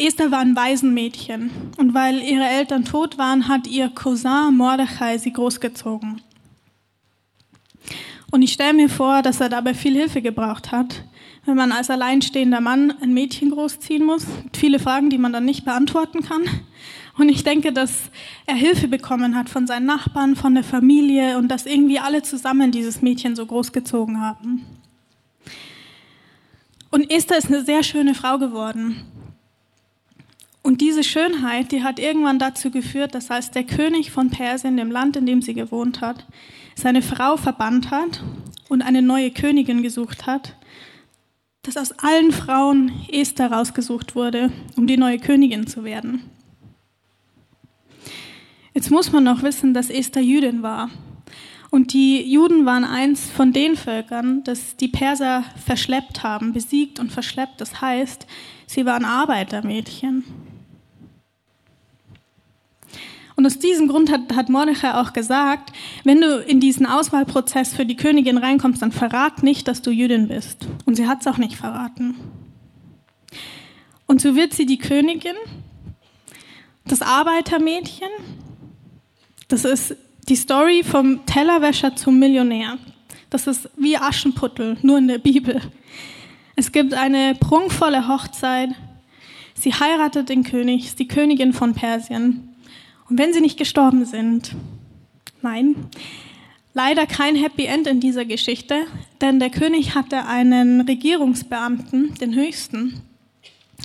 Esther 0.00 0.30
war 0.30 0.38
ein 0.38 0.54
Waisenmädchen 0.54 1.50
und 1.76 1.92
weil 1.92 2.22
ihre 2.22 2.44
Eltern 2.44 2.84
tot 2.84 3.18
waren, 3.18 3.48
hat 3.48 3.66
ihr 3.66 3.88
Cousin 3.88 4.54
Mordechai 4.56 5.18
sie 5.18 5.32
großgezogen. 5.32 6.22
Und 8.30 8.42
ich 8.42 8.52
stelle 8.52 8.74
mir 8.74 8.88
vor, 8.88 9.22
dass 9.22 9.40
er 9.40 9.48
dabei 9.48 9.74
viel 9.74 9.94
Hilfe 9.94 10.22
gebraucht 10.22 10.70
hat, 10.70 11.02
wenn 11.46 11.56
man 11.56 11.72
als 11.72 11.90
alleinstehender 11.90 12.60
Mann 12.60 12.92
ein 13.00 13.12
Mädchen 13.12 13.50
großziehen 13.50 14.06
muss. 14.06 14.24
Viele 14.56 14.78
Fragen, 14.78 15.10
die 15.10 15.18
man 15.18 15.32
dann 15.32 15.44
nicht 15.44 15.64
beantworten 15.64 16.22
kann. 16.22 16.42
Und 17.16 17.28
ich 17.28 17.42
denke, 17.42 17.72
dass 17.72 18.10
er 18.46 18.54
Hilfe 18.54 18.86
bekommen 18.86 19.34
hat 19.34 19.48
von 19.48 19.66
seinen 19.66 19.86
Nachbarn, 19.86 20.36
von 20.36 20.54
der 20.54 20.62
Familie 20.62 21.38
und 21.38 21.48
dass 21.48 21.66
irgendwie 21.66 21.98
alle 21.98 22.22
zusammen 22.22 22.70
dieses 22.70 23.02
Mädchen 23.02 23.34
so 23.34 23.44
großgezogen 23.44 24.20
haben. 24.20 24.64
Und 26.90 27.10
Esther 27.10 27.38
ist 27.38 27.48
eine 27.48 27.64
sehr 27.64 27.82
schöne 27.82 28.14
Frau 28.14 28.38
geworden. 28.38 29.17
Und 30.62 30.80
diese 30.80 31.04
Schönheit, 31.04 31.72
die 31.72 31.82
hat 31.82 31.98
irgendwann 31.98 32.38
dazu 32.38 32.70
geführt, 32.70 33.14
dass 33.14 33.30
als 33.30 33.50
der 33.50 33.64
König 33.64 34.10
von 34.10 34.30
Persien, 34.30 34.76
dem 34.76 34.90
Land, 34.90 35.16
in 35.16 35.26
dem 35.26 35.40
sie 35.40 35.54
gewohnt 35.54 36.00
hat, 36.00 36.26
seine 36.74 37.02
Frau 37.02 37.36
verbannt 37.36 37.90
hat 37.90 38.22
und 38.68 38.82
eine 38.82 39.02
neue 39.02 39.30
Königin 39.30 39.82
gesucht 39.82 40.26
hat, 40.26 40.56
dass 41.62 41.76
aus 41.76 41.92
allen 41.98 42.32
Frauen 42.32 42.92
Esther 43.10 43.52
rausgesucht 43.52 44.14
wurde, 44.14 44.50
um 44.76 44.86
die 44.86 44.96
neue 44.96 45.18
Königin 45.18 45.66
zu 45.66 45.84
werden. 45.84 46.30
Jetzt 48.74 48.90
muss 48.90 49.12
man 49.12 49.24
noch 49.24 49.42
wissen, 49.42 49.74
dass 49.74 49.90
Esther 49.90 50.22
Jüdin 50.22 50.62
war. 50.62 50.90
Und 51.70 51.92
die 51.92 52.22
Juden 52.22 52.64
waren 52.64 52.84
eins 52.84 53.28
von 53.30 53.52
den 53.52 53.76
Völkern, 53.76 54.42
das 54.44 54.76
die 54.76 54.88
Perser 54.88 55.44
verschleppt 55.66 56.22
haben, 56.22 56.52
besiegt 56.52 56.98
und 56.98 57.12
verschleppt. 57.12 57.60
Das 57.60 57.80
heißt, 57.80 58.26
sie 58.66 58.86
waren 58.86 59.04
Arbeitermädchen. 59.04 60.24
Und 63.38 63.46
aus 63.46 63.60
diesem 63.60 63.86
Grund 63.86 64.10
hat, 64.10 64.34
hat 64.34 64.48
Mordechai 64.48 64.94
auch 64.94 65.12
gesagt, 65.12 65.70
wenn 66.02 66.20
du 66.20 66.40
in 66.40 66.58
diesen 66.58 66.86
Auswahlprozess 66.86 67.72
für 67.72 67.86
die 67.86 67.94
Königin 67.94 68.36
reinkommst, 68.36 68.82
dann 68.82 68.90
verrat 68.90 69.44
nicht, 69.44 69.68
dass 69.68 69.80
du 69.80 69.92
Jüdin 69.92 70.26
bist. 70.26 70.66
Und 70.86 70.96
sie 70.96 71.06
hat 71.06 71.20
es 71.20 71.28
auch 71.28 71.38
nicht 71.38 71.54
verraten. 71.54 72.16
Und 74.06 74.20
so 74.20 74.34
wird 74.34 74.54
sie 74.54 74.66
die 74.66 74.78
Königin, 74.78 75.36
das 76.84 77.00
Arbeitermädchen. 77.00 78.08
Das 79.46 79.64
ist 79.64 79.94
die 80.28 80.34
Story 80.34 80.82
vom 80.82 81.24
Tellerwäscher 81.24 81.94
zum 81.94 82.18
Millionär. 82.18 82.76
Das 83.30 83.46
ist 83.46 83.70
wie 83.76 83.96
Aschenputtel, 83.96 84.78
nur 84.82 84.98
in 84.98 85.06
der 85.06 85.18
Bibel. 85.18 85.62
Es 86.56 86.72
gibt 86.72 86.92
eine 86.92 87.36
prunkvolle 87.36 88.08
Hochzeit. 88.08 88.70
Sie 89.54 89.72
heiratet 89.72 90.28
den 90.28 90.42
König, 90.42 90.86
ist 90.86 90.98
die 90.98 91.06
Königin 91.06 91.52
von 91.52 91.72
Persien. 91.72 92.47
Und 93.08 93.18
wenn 93.18 93.32
sie 93.32 93.40
nicht 93.40 93.58
gestorben 93.58 94.04
sind, 94.04 94.54
nein, 95.42 95.74
leider 96.74 97.06
kein 97.06 97.36
Happy 97.36 97.64
End 97.64 97.86
in 97.86 98.00
dieser 98.00 98.24
Geschichte, 98.24 98.86
denn 99.20 99.40
der 99.40 99.50
König 99.50 99.94
hatte 99.94 100.26
einen 100.26 100.82
Regierungsbeamten, 100.82 102.14
den 102.14 102.34
höchsten, 102.34 103.02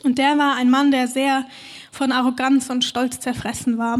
und 0.04 0.18
der 0.18 0.38
war 0.38 0.56
ein 0.56 0.70
Mann, 0.70 0.92
der 0.92 1.08
sehr 1.08 1.46
von 1.92 2.12
Arroganz 2.12 2.70
und 2.70 2.84
Stolz 2.84 3.20
zerfressen 3.20 3.78
war. 3.78 4.00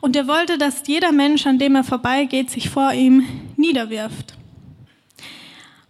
Und 0.00 0.16
er 0.16 0.26
wollte, 0.28 0.56
dass 0.56 0.86
jeder 0.86 1.12
Mensch, 1.12 1.46
an 1.46 1.58
dem 1.58 1.74
er 1.74 1.84
vorbeigeht, 1.84 2.50
sich 2.50 2.70
vor 2.70 2.92
ihm 2.92 3.24
niederwirft. 3.56 4.34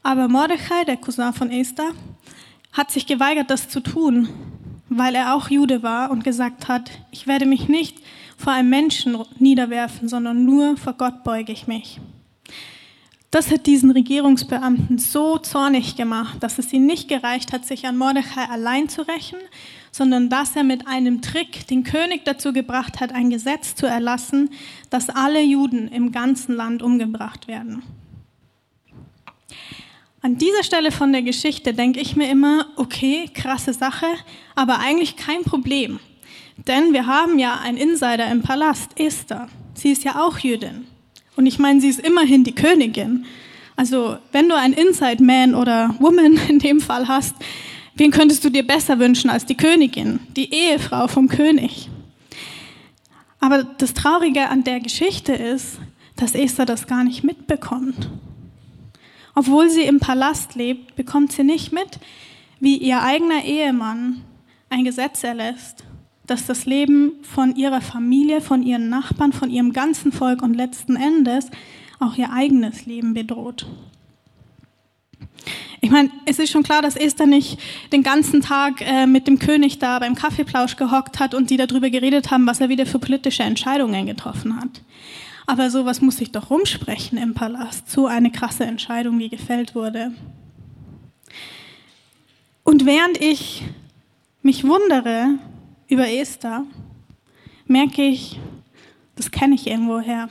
Aber 0.02 0.28
Mordechai, 0.28 0.84
der 0.84 0.96
Cousin 0.96 1.32
von 1.32 1.50
Esther, 1.50 1.92
hat 2.72 2.90
sich 2.90 3.06
geweigert, 3.06 3.50
das 3.50 3.68
zu 3.68 3.80
tun, 3.80 4.28
weil 4.88 5.14
er 5.14 5.34
auch 5.34 5.50
Jude 5.50 5.82
war 5.82 6.10
und 6.10 6.24
gesagt 6.24 6.68
hat, 6.68 6.90
ich 7.10 7.26
werde 7.26 7.46
mich 7.46 7.68
nicht 7.68 7.98
vor 8.36 8.52
einem 8.52 8.70
Menschen 8.70 9.18
niederwerfen, 9.38 10.08
sondern 10.08 10.44
nur 10.44 10.76
vor 10.76 10.92
Gott 10.92 11.24
beuge 11.24 11.52
ich 11.52 11.66
mich. 11.66 12.00
Das 13.30 13.50
hat 13.50 13.66
diesen 13.66 13.90
Regierungsbeamten 13.90 14.98
so 14.98 15.38
zornig 15.38 15.96
gemacht, 15.96 16.42
dass 16.42 16.58
es 16.58 16.72
ihm 16.72 16.86
nicht 16.86 17.08
gereicht 17.08 17.52
hat, 17.52 17.66
sich 17.66 17.86
an 17.86 17.96
Mordechai 17.96 18.44
allein 18.48 18.88
zu 18.88 19.02
rächen, 19.02 19.38
sondern 19.90 20.30
dass 20.30 20.54
er 20.54 20.62
mit 20.62 20.86
einem 20.86 21.22
Trick 21.22 21.66
den 21.66 21.82
König 21.82 22.24
dazu 22.24 22.52
gebracht 22.52 23.00
hat, 23.00 23.12
ein 23.12 23.30
Gesetz 23.30 23.74
zu 23.74 23.86
erlassen, 23.86 24.50
dass 24.90 25.10
alle 25.10 25.42
Juden 25.42 25.88
im 25.88 26.12
ganzen 26.12 26.54
Land 26.54 26.82
umgebracht 26.82 27.48
werden. 27.48 27.82
An 30.22 30.38
dieser 30.38 30.64
Stelle 30.64 30.90
von 30.90 31.12
der 31.12 31.22
Geschichte 31.22 31.74
denke 31.74 32.00
ich 32.00 32.16
mir 32.16 32.30
immer, 32.30 32.66
okay, 32.76 33.28
krasse 33.32 33.72
Sache, 33.72 34.06
aber 34.54 34.78
eigentlich 34.78 35.16
kein 35.16 35.42
Problem. 35.42 36.00
Denn 36.56 36.92
wir 36.92 37.06
haben 37.06 37.38
ja 37.38 37.60
einen 37.62 37.76
Insider 37.76 38.30
im 38.30 38.42
Palast, 38.42 38.98
Esther. 38.98 39.48
Sie 39.74 39.90
ist 39.90 40.04
ja 40.04 40.24
auch 40.24 40.38
Jüdin. 40.38 40.86
Und 41.36 41.46
ich 41.46 41.58
meine, 41.58 41.80
sie 41.80 41.88
ist 41.88 42.00
immerhin 42.00 42.44
die 42.44 42.54
Königin. 42.54 43.26
Also, 43.76 44.16
wenn 44.32 44.48
du 44.48 44.56
einen 44.56 44.72
Inside 44.72 45.22
Man 45.22 45.54
oder 45.54 45.94
Woman 45.98 46.38
in 46.48 46.58
dem 46.58 46.80
Fall 46.80 47.06
hast, 47.08 47.34
wen 47.94 48.10
könntest 48.10 48.42
du 48.44 48.50
dir 48.50 48.66
besser 48.66 48.98
wünschen 48.98 49.28
als 49.28 49.44
die 49.44 49.56
Königin, 49.56 50.20
die 50.34 50.52
Ehefrau 50.52 51.08
vom 51.08 51.28
König? 51.28 51.90
Aber 53.38 53.64
das 53.64 53.92
Traurige 53.92 54.48
an 54.48 54.64
der 54.64 54.80
Geschichte 54.80 55.34
ist, 55.34 55.78
dass 56.16 56.34
Esther 56.34 56.64
das 56.64 56.86
gar 56.86 57.04
nicht 57.04 57.22
mitbekommt. 57.22 58.08
Obwohl 59.38 59.68
sie 59.68 59.82
im 59.82 60.00
Palast 60.00 60.54
lebt, 60.54 60.96
bekommt 60.96 61.30
sie 61.30 61.44
nicht 61.44 61.70
mit, 61.70 62.00
wie 62.58 62.78
ihr 62.78 63.02
eigener 63.02 63.44
Ehemann 63.44 64.22
ein 64.70 64.82
Gesetz 64.82 65.22
erlässt, 65.24 65.84
das 66.26 66.46
das 66.46 66.64
Leben 66.64 67.12
von 67.22 67.54
ihrer 67.54 67.82
Familie, 67.82 68.40
von 68.40 68.62
ihren 68.62 68.88
Nachbarn, 68.88 69.34
von 69.34 69.50
ihrem 69.50 69.74
ganzen 69.74 70.10
Volk 70.10 70.40
und 70.40 70.54
letzten 70.54 70.96
Endes 70.96 71.50
auch 72.00 72.16
ihr 72.16 72.32
eigenes 72.32 72.86
Leben 72.86 73.12
bedroht. 73.12 73.66
Ich 75.82 75.90
meine, 75.90 76.10
es 76.24 76.38
ist 76.38 76.50
schon 76.50 76.62
klar, 76.62 76.80
dass 76.80 76.96
Esther 76.96 77.26
nicht 77.26 77.58
den 77.92 78.02
ganzen 78.02 78.40
Tag 78.40 78.80
äh, 78.80 79.06
mit 79.06 79.28
dem 79.28 79.38
König 79.38 79.78
da 79.78 79.98
beim 79.98 80.14
Kaffeeplausch 80.14 80.76
gehockt 80.76 81.20
hat 81.20 81.34
und 81.34 81.50
die 81.50 81.58
darüber 81.58 81.90
geredet 81.90 82.30
haben, 82.30 82.46
was 82.46 82.62
er 82.62 82.70
wieder 82.70 82.86
für 82.86 82.98
politische 82.98 83.42
Entscheidungen 83.42 84.06
getroffen 84.06 84.58
hat. 84.58 84.80
Aber 85.46 85.70
sowas 85.70 86.00
muss 86.00 86.16
sich 86.16 86.32
doch 86.32 86.50
rumsprechen 86.50 87.18
im 87.18 87.34
Palast. 87.34 87.88
So 87.88 88.06
eine 88.06 88.32
krasse 88.32 88.64
Entscheidung, 88.64 89.18
die 89.18 89.28
gefällt 89.28 89.74
wurde. 89.74 90.12
Und 92.64 92.84
während 92.84 93.20
ich 93.20 93.64
mich 94.42 94.64
wundere 94.64 95.38
über 95.88 96.08
Esther, 96.08 96.64
merke 97.66 98.02
ich, 98.02 98.40
das 99.14 99.30
kenne 99.30 99.54
ich 99.54 99.68
irgendwoher. 99.68 100.28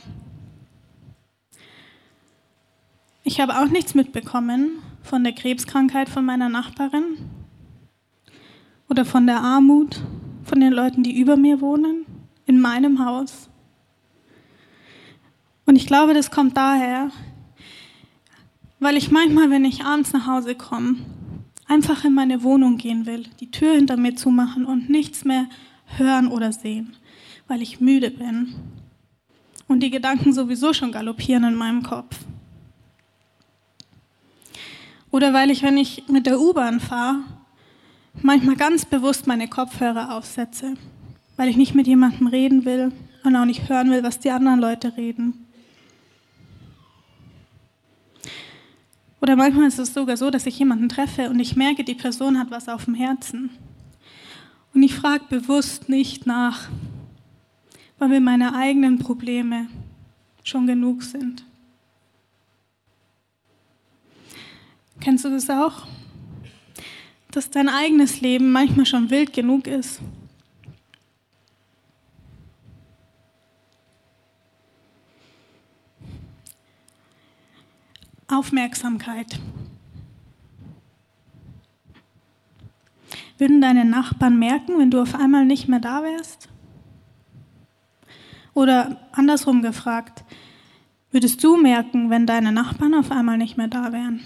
Ich 3.24 3.40
habe 3.40 3.58
auch 3.58 3.68
nichts 3.68 3.94
mitbekommen 3.94 4.82
von 5.02 5.24
der 5.24 5.32
Krebskrankheit 5.32 6.08
von 6.08 6.24
meiner 6.24 6.48
Nachbarin 6.48 7.16
oder 8.88 9.04
von 9.04 9.26
der 9.26 9.40
Armut 9.40 10.02
von 10.44 10.60
den 10.60 10.72
Leuten, 10.72 11.02
die 11.02 11.18
über 11.18 11.36
mir 11.36 11.60
wohnen. 11.60 12.06
in 12.46 12.60
meinem 12.60 13.04
Haus. 13.04 13.50
Und 15.66 15.76
ich 15.76 15.86
glaube, 15.86 16.14
das 16.14 16.30
kommt 16.30 16.56
daher, 16.56 17.10
weil 18.78 18.96
ich 18.96 19.10
manchmal, 19.10 19.50
wenn 19.50 19.64
ich 19.64 19.84
abends 19.84 20.12
nach 20.12 20.26
Hause 20.26 20.54
komme, 20.54 20.96
einfach 21.66 22.04
in 22.04 22.14
meine 22.14 22.42
Wohnung 22.42 22.76
gehen 22.76 23.04
will, 23.04 23.24
die 23.40 23.50
Tür 23.50 23.74
hinter 23.74 23.96
mir 23.96 24.14
zumachen 24.14 24.64
und 24.64 24.88
nichts 24.88 25.24
mehr 25.24 25.48
hören 25.98 26.28
oder 26.28 26.52
sehen, 26.52 26.96
weil 27.48 27.62
ich 27.62 27.80
müde 27.80 28.10
bin 28.10 28.54
und 29.66 29.80
die 29.80 29.90
Gedanken 29.90 30.32
sowieso 30.32 30.72
schon 30.72 30.92
galoppieren 30.92 31.44
in 31.44 31.54
meinem 31.54 31.82
Kopf. 31.82 32.16
Oder 35.10 35.32
weil 35.32 35.50
ich, 35.50 35.62
wenn 35.62 35.76
ich 35.76 36.04
mit 36.08 36.26
der 36.26 36.40
U-Bahn 36.40 36.78
fahre, 36.78 37.20
manchmal 38.22 38.56
ganz 38.56 38.84
bewusst 38.84 39.26
meine 39.26 39.48
Kopfhörer 39.48 40.14
aufsetze, 40.14 40.74
weil 41.36 41.48
ich 41.48 41.56
nicht 41.56 41.74
mit 41.74 41.86
jemandem 41.86 42.26
reden 42.26 42.64
will 42.64 42.92
und 43.24 43.34
auch 43.34 43.44
nicht 43.44 43.68
hören 43.68 43.90
will, 43.90 44.02
was 44.02 44.20
die 44.20 44.30
anderen 44.30 44.60
Leute 44.60 44.96
reden. 44.96 45.45
Oder 49.20 49.36
manchmal 49.36 49.68
ist 49.68 49.78
es 49.78 49.94
sogar 49.94 50.16
so, 50.16 50.30
dass 50.30 50.46
ich 50.46 50.58
jemanden 50.58 50.88
treffe 50.88 51.30
und 51.30 51.40
ich 51.40 51.56
merke, 51.56 51.84
die 51.84 51.94
Person 51.94 52.38
hat 52.38 52.50
was 52.50 52.68
auf 52.68 52.84
dem 52.84 52.94
Herzen. 52.94 53.50
Und 54.74 54.82
ich 54.82 54.94
frage 54.94 55.24
bewusst 55.28 55.88
nicht 55.88 56.26
nach, 56.26 56.68
weil 57.98 58.08
mir 58.08 58.20
meine 58.20 58.54
eigenen 58.54 58.98
Probleme 58.98 59.68
schon 60.44 60.66
genug 60.66 61.02
sind. 61.02 61.44
Kennst 65.00 65.24
du 65.24 65.30
das 65.30 65.48
auch? 65.48 65.86
Dass 67.30 67.50
dein 67.50 67.68
eigenes 67.68 68.20
Leben 68.20 68.52
manchmal 68.52 68.86
schon 68.86 69.10
wild 69.10 69.32
genug 69.32 69.66
ist. 69.66 70.00
Aufmerksamkeit. 78.46 79.40
Würden 83.38 83.60
deine 83.60 83.84
Nachbarn 83.84 84.38
merken, 84.38 84.78
wenn 84.78 84.92
du 84.92 85.02
auf 85.02 85.16
einmal 85.16 85.44
nicht 85.44 85.66
mehr 85.66 85.80
da 85.80 86.04
wärst? 86.04 86.48
Oder 88.54 89.00
andersrum 89.10 89.62
gefragt, 89.62 90.22
würdest 91.10 91.42
du 91.42 91.56
merken, 91.56 92.08
wenn 92.08 92.24
deine 92.24 92.52
Nachbarn 92.52 92.94
auf 92.94 93.10
einmal 93.10 93.36
nicht 93.36 93.56
mehr 93.56 93.66
da 93.66 93.92
wären? 93.92 94.20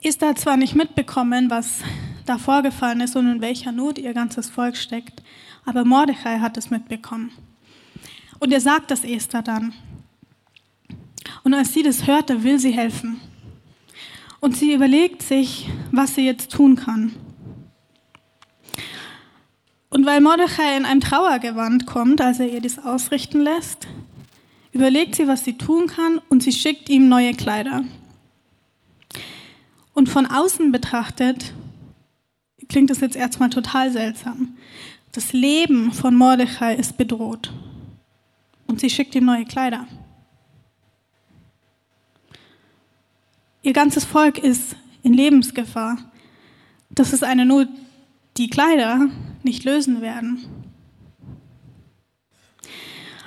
Ist 0.00 0.22
da 0.22 0.34
zwar 0.34 0.56
nicht 0.56 0.74
mitbekommen, 0.74 1.50
was 1.50 1.82
da 2.26 2.38
vorgefallen 2.38 3.00
ist 3.00 3.16
und 3.16 3.30
in 3.30 3.40
welcher 3.40 3.72
Not 3.72 3.98
ihr 3.98 4.14
ganzes 4.14 4.50
Volk 4.50 4.76
steckt, 4.76 5.22
aber 5.64 5.84
Mordechai 5.84 6.38
hat 6.38 6.56
es 6.56 6.70
mitbekommen. 6.70 7.30
Und 8.38 8.52
er 8.52 8.60
sagt 8.60 8.90
das 8.90 9.04
Esther 9.04 9.42
dann. 9.42 9.72
Und 11.44 11.54
als 11.54 11.72
sie 11.72 11.82
das 11.82 12.06
hört, 12.06 12.30
da 12.30 12.42
will 12.42 12.58
sie 12.58 12.72
helfen. 12.72 13.20
Und 14.40 14.56
sie 14.56 14.74
überlegt 14.74 15.22
sich, 15.22 15.68
was 15.92 16.14
sie 16.14 16.26
jetzt 16.26 16.50
tun 16.50 16.76
kann. 16.76 17.12
Und 19.88 20.06
weil 20.06 20.20
Mordechai 20.20 20.76
in 20.76 20.84
einem 20.84 21.00
Trauergewand 21.00 21.86
kommt, 21.86 22.20
als 22.20 22.40
er 22.40 22.48
ihr 22.48 22.60
das 22.60 22.78
ausrichten 22.78 23.40
lässt, 23.40 23.86
überlegt 24.72 25.14
sie, 25.14 25.28
was 25.28 25.44
sie 25.44 25.58
tun 25.58 25.86
kann 25.86 26.20
und 26.28 26.42
sie 26.42 26.52
schickt 26.52 26.88
ihm 26.88 27.08
neue 27.08 27.34
Kleider. 27.34 27.84
Und 29.92 30.08
von 30.08 30.26
außen 30.26 30.72
betrachtet 30.72 31.52
klingt 32.72 32.90
das 32.90 33.00
jetzt 33.00 33.16
erstmal 33.16 33.50
total 33.50 33.92
seltsam. 33.92 34.56
Das 35.12 35.32
Leben 35.32 35.92
von 35.92 36.14
Mordechai 36.14 36.74
ist 36.74 36.96
bedroht. 36.96 37.52
Und 38.66 38.80
sie 38.80 38.90
schickt 38.90 39.14
ihm 39.14 39.26
neue 39.26 39.44
Kleider. 39.44 39.86
Ihr 43.62 43.74
ganzes 43.74 44.04
Volk 44.04 44.38
ist 44.38 44.74
in 45.02 45.12
Lebensgefahr. 45.12 45.98
Das 46.90 47.12
ist 47.12 47.22
eine 47.22 47.44
Not, 47.44 47.68
die 48.38 48.48
Kleider 48.48 49.08
nicht 49.42 49.64
lösen 49.64 50.00
werden. 50.00 50.44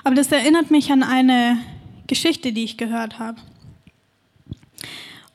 Aber 0.04 0.16
das 0.16 0.32
erinnert 0.32 0.72
mich 0.72 0.92
an 0.92 1.04
eine 1.04 1.58
Geschichte, 2.08 2.52
die 2.52 2.64
ich 2.64 2.78
gehört 2.78 3.20
habe. 3.20 3.40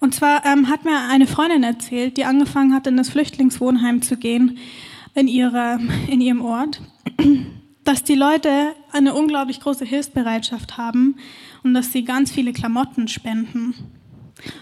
Und 0.00 0.14
zwar 0.14 0.44
ähm, 0.46 0.68
hat 0.68 0.84
mir 0.84 0.98
eine 1.10 1.26
Freundin 1.26 1.62
erzählt, 1.62 2.16
die 2.16 2.24
angefangen 2.24 2.74
hat, 2.74 2.86
in 2.86 2.96
das 2.96 3.10
Flüchtlingswohnheim 3.10 4.00
zu 4.00 4.16
gehen 4.16 4.58
in, 5.14 5.28
ihrer, 5.28 5.78
in 6.08 6.22
ihrem 6.22 6.42
Ort, 6.42 6.80
dass 7.84 8.02
die 8.02 8.14
Leute 8.14 8.74
eine 8.92 9.14
unglaublich 9.14 9.60
große 9.60 9.84
Hilfsbereitschaft 9.84 10.78
haben 10.78 11.16
und 11.62 11.74
dass 11.74 11.92
sie 11.92 12.04
ganz 12.04 12.32
viele 12.32 12.52
Klamotten 12.52 13.08
spenden. 13.08 13.74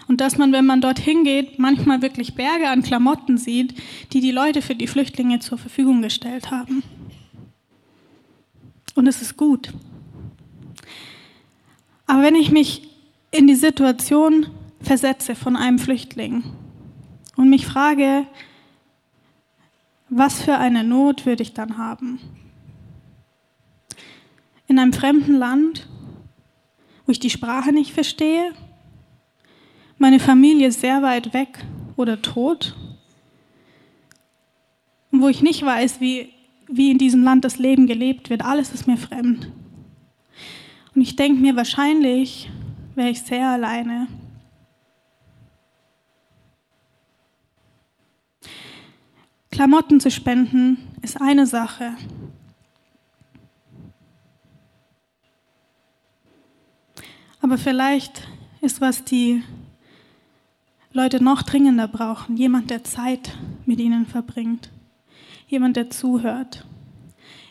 Und 0.09 0.19
dass 0.19 0.37
man, 0.37 0.51
wenn 0.51 0.65
man 0.65 0.81
dorthin 0.81 1.23
geht, 1.23 1.57
manchmal 1.57 2.01
wirklich 2.01 2.35
Berge 2.35 2.69
an 2.69 2.83
Klamotten 2.83 3.37
sieht, 3.37 3.75
die 4.11 4.19
die 4.19 4.31
Leute 4.31 4.61
für 4.61 4.75
die 4.75 4.87
Flüchtlinge 4.87 5.39
zur 5.39 5.57
Verfügung 5.57 6.01
gestellt 6.01 6.51
haben. 6.51 6.83
Und 8.95 9.07
es 9.07 9.21
ist 9.21 9.37
gut. 9.37 9.71
Aber 12.07 12.23
wenn 12.23 12.35
ich 12.35 12.51
mich 12.51 12.89
in 13.31 13.47
die 13.47 13.55
Situation 13.55 14.47
versetze 14.81 15.35
von 15.35 15.55
einem 15.55 15.79
Flüchtling 15.79 16.43
und 17.35 17.49
mich 17.49 17.65
frage, 17.65 18.25
was 20.09 20.41
für 20.41 20.57
eine 20.57 20.83
Not 20.83 21.25
würde 21.25 21.43
ich 21.43 21.53
dann 21.53 21.77
haben? 21.77 22.19
In 24.67 24.79
einem 24.79 24.93
fremden 24.93 25.35
Land, 25.35 25.87
wo 27.05 27.11
ich 27.11 27.19
die 27.19 27.29
Sprache 27.29 27.71
nicht 27.71 27.91
verstehe, 27.91 28.53
meine 29.97 30.19
Familie 30.19 30.71
sehr 30.71 31.01
weit 31.01 31.33
weg 31.33 31.65
oder 31.95 32.21
tot 32.21 32.75
wo 35.11 35.27
ich 35.27 35.41
nicht 35.41 35.63
weiß, 35.63 36.01
wie, 36.01 36.29
wie 36.67 36.91
in 36.91 36.97
diesem 36.97 37.23
Land 37.23 37.45
das 37.45 37.57
Leben 37.57 37.87
gelebt 37.87 38.29
wird. 38.29 38.43
Alles 38.43 38.73
ist 38.73 38.87
mir 38.87 38.97
fremd. 38.97 39.51
Und 40.95 41.01
ich 41.01 41.15
denke 41.15 41.41
mir, 41.41 41.55
wahrscheinlich 41.55 42.49
wäre 42.95 43.09
ich 43.09 43.21
sehr 43.21 43.47
alleine. 43.49 44.07
Klamotten 49.59 49.99
zu 49.99 50.09
spenden 50.09 50.77
ist 51.01 51.19
eine 51.19 51.45
Sache. 51.45 51.91
Aber 57.41 57.57
vielleicht 57.57 58.25
ist, 58.61 58.79
was 58.79 59.03
die 59.03 59.43
Leute 60.93 61.21
noch 61.21 61.41
dringender 61.41 61.89
brauchen, 61.89 62.37
jemand, 62.37 62.69
der 62.69 62.85
Zeit 62.85 63.37
mit 63.65 63.81
ihnen 63.81 64.05
verbringt, 64.05 64.69
jemand, 65.49 65.75
der 65.75 65.89
zuhört, 65.89 66.65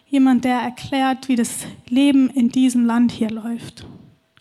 jemand, 0.06 0.46
der 0.46 0.60
erklärt, 0.60 1.28
wie 1.28 1.36
das 1.36 1.66
Leben 1.90 2.30
in 2.30 2.48
diesem 2.48 2.86
Land 2.86 3.12
hier 3.12 3.28
läuft. 3.28 3.86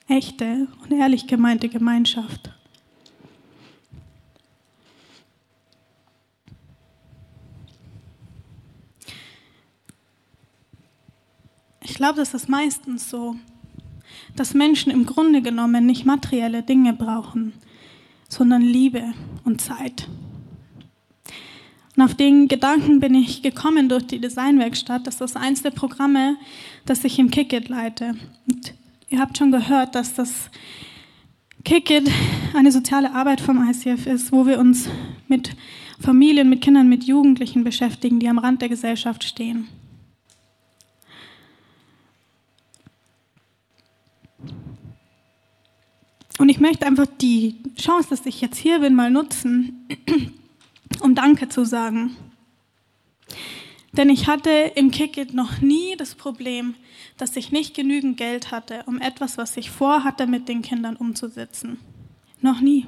Echte 0.08 0.70
und 0.84 0.94
ehrlich 0.94 1.28
gemeinte 1.28 1.68
Gemeinschaft. 1.68 2.50
Ich 11.90 11.94
glaube, 11.96 12.18
das 12.18 12.34
ist 12.34 12.50
meistens 12.50 13.10
so, 13.10 13.38
dass 14.36 14.54
Menschen 14.54 14.92
im 14.92 15.06
Grunde 15.06 15.42
genommen 15.42 15.86
nicht 15.86 16.06
materielle 16.06 16.62
Dinge 16.62 16.92
brauchen, 16.92 17.54
sondern 18.28 18.62
Liebe 18.62 19.14
und 19.46 19.62
Zeit. 19.62 20.10
Und 21.96 22.04
auf 22.04 22.14
den 22.14 22.50
Gedanken 22.50 23.00
bin 23.00 23.16
ich 23.16 23.42
gekommen 23.42 23.88
durch 23.88 24.06
die 24.06 24.20
Designwerkstatt. 24.20 25.08
Das 25.08 25.22
ist 25.22 25.38
eins 25.38 25.64
der 25.64 25.72
Programme, 25.72 26.36
das 26.86 27.06
ich 27.06 27.20
im 27.20 27.32
Kickit 27.32 27.70
leite. 27.70 28.16
Und 28.52 28.74
ihr 29.08 29.20
habt 29.20 29.38
schon 29.38 29.52
gehört, 29.52 29.96
dass 29.96 30.14
das 30.14 30.50
Kickit 31.64 32.12
eine 32.54 32.74
soziale 32.74 33.14
Arbeit 33.14 33.40
vom 33.40 33.66
ICF 33.66 34.08
ist, 34.08 34.34
wo 34.34 34.46
wir 34.46 34.60
uns 34.60 34.90
mit 35.30 35.56
Familien, 36.02 36.50
mit 36.50 36.62
Kindern, 36.62 36.90
mit 36.90 37.06
Jugendlichen 37.06 37.64
beschäftigen, 37.64 38.20
die 38.20 38.28
am 38.28 38.40
Rand 38.40 38.62
der 38.62 38.70
Gesellschaft 38.70 39.24
stehen. 39.24 39.70
Und 46.38 46.50
ich 46.50 46.60
möchte 46.60 46.86
einfach 46.86 47.08
die 47.20 47.56
Chance, 47.78 48.10
dass 48.10 48.26
ich 48.26 48.42
jetzt 48.42 48.58
hier 48.58 48.80
bin, 48.80 48.96
mal 48.96 49.10
nutzen, 49.10 49.88
um 51.02 51.16
Danke 51.16 51.50
zu 51.50 51.66
sagen. 51.66 52.16
Denn 53.94 54.10
ich 54.10 54.28
hatte 54.28 54.50
im 54.76 54.92
Kickit 54.92 55.34
noch 55.34 55.60
nie 55.62 55.96
das 55.98 56.14
Problem, 56.14 56.76
dass 57.18 57.36
ich 57.36 57.52
nicht 57.52 57.76
genügend 57.76 58.18
Geld 58.18 58.52
hatte, 58.52 58.84
um 58.86 59.02
etwas, 59.02 59.38
was 59.38 59.58
ich 59.58 59.72
vorhatte, 59.72 60.28
mit 60.28 60.48
den 60.48 60.62
Kindern 60.62 60.96
umzusetzen. 60.96 61.80
Noch 62.42 62.62
nie. 62.62 62.86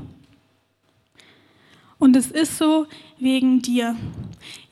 Und 1.97 2.15
es 2.15 2.29
ist 2.29 2.57
so 2.57 2.85
wegen 3.17 3.61
dir, 3.61 3.95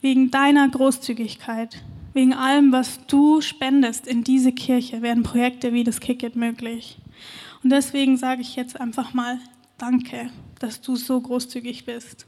wegen 0.02 0.30
deiner 0.30 0.70
Großzügigkeit, 0.70 1.84
wegen 2.13 2.34
allem, 2.34 2.72
was 2.72 3.06
du 3.08 3.42
spendest 3.42 4.08
in 4.08 4.24
diese 4.24 4.52
Kirche, 4.52 5.02
werden 5.02 5.24
Projekte 5.24 5.74
wie 5.74 5.84
das 5.84 6.00
Kick 6.00 6.24
It 6.24 6.36
möglich. 6.36 6.98
Und 7.63 7.72
deswegen 7.72 8.17
sage 8.17 8.41
ich 8.41 8.56
jetzt 8.56 8.80
einfach 8.80 9.13
mal 9.13 9.39
Danke, 9.78 10.32
dass 10.60 10.82
du 10.82 10.96
so 10.96 11.22
großzügig 11.22 11.86
bist. 11.86 12.26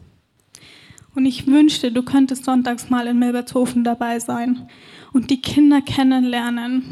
Und 1.15 1.25
ich 1.25 1.47
wünschte, 1.47 1.91
du 1.91 2.03
könntest 2.03 2.45
sonntags 2.45 2.89
mal 2.91 3.07
in 3.07 3.17
Milbertshofen 3.17 3.83
dabei 3.83 4.19
sein 4.19 4.69
und 5.13 5.31
die 5.31 5.41
Kinder 5.41 5.81
kennenlernen, 5.81 6.83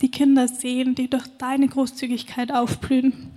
die 0.00 0.10
Kinder 0.10 0.48
sehen, 0.48 0.94
die 0.94 1.10
durch 1.10 1.26
deine 1.36 1.68
Großzügigkeit 1.68 2.50
aufblühen. 2.50 3.30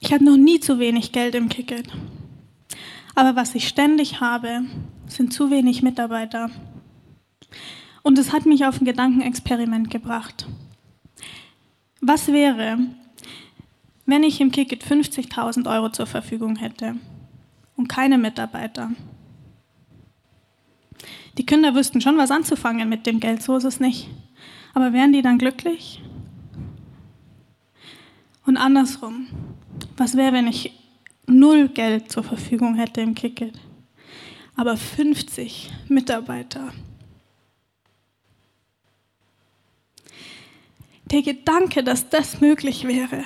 Ich 0.00 0.12
hatte 0.12 0.24
noch 0.24 0.36
nie 0.36 0.60
zu 0.60 0.78
wenig 0.78 1.12
Geld 1.12 1.34
im 1.34 1.48
Kicket. 1.48 1.88
Aber 3.14 3.36
was 3.36 3.54
ich 3.54 3.68
ständig 3.68 4.20
habe, 4.20 4.62
sind 5.06 5.32
zu 5.32 5.50
wenig 5.50 5.82
Mitarbeiter. 5.82 6.50
Und 8.02 8.18
es 8.18 8.32
hat 8.32 8.44
mich 8.44 8.66
auf 8.66 8.80
ein 8.80 8.84
Gedankenexperiment 8.84 9.90
gebracht. 9.90 10.46
Was 12.00 12.28
wäre, 12.28 12.78
wenn 14.04 14.24
ich 14.24 14.40
im 14.40 14.50
Kicket 14.50 14.84
50.000 14.84 15.70
Euro 15.72 15.90
zur 15.90 16.06
Verfügung 16.06 16.56
hätte 16.56 16.96
und 17.76 17.88
keine 17.88 18.18
Mitarbeiter? 18.18 18.90
Die 21.38 21.46
Kinder 21.46 21.74
wüssten 21.74 22.00
schon, 22.00 22.18
was 22.18 22.30
anzufangen 22.30 22.88
mit 22.88 23.06
dem 23.06 23.20
Geld, 23.20 23.42
so 23.42 23.56
ist 23.56 23.64
es 23.64 23.80
nicht. 23.80 24.08
Aber 24.74 24.92
wären 24.92 25.12
die 25.12 25.22
dann 25.22 25.38
glücklich? 25.38 26.02
Und 28.44 28.56
andersrum, 28.56 29.28
was 29.96 30.16
wäre, 30.16 30.32
wenn 30.32 30.46
ich 30.46 30.72
null 31.26 31.68
Geld 31.68 32.10
zur 32.10 32.24
Verfügung 32.24 32.74
hätte 32.76 33.00
im 33.00 33.14
Kicket, 33.14 33.58
aber 34.56 34.76
50 34.76 35.70
Mitarbeiter? 35.88 36.72
Der 41.10 41.22
Gedanke, 41.22 41.84
dass 41.84 42.08
das 42.08 42.40
möglich 42.40 42.86
wäre, 42.86 43.24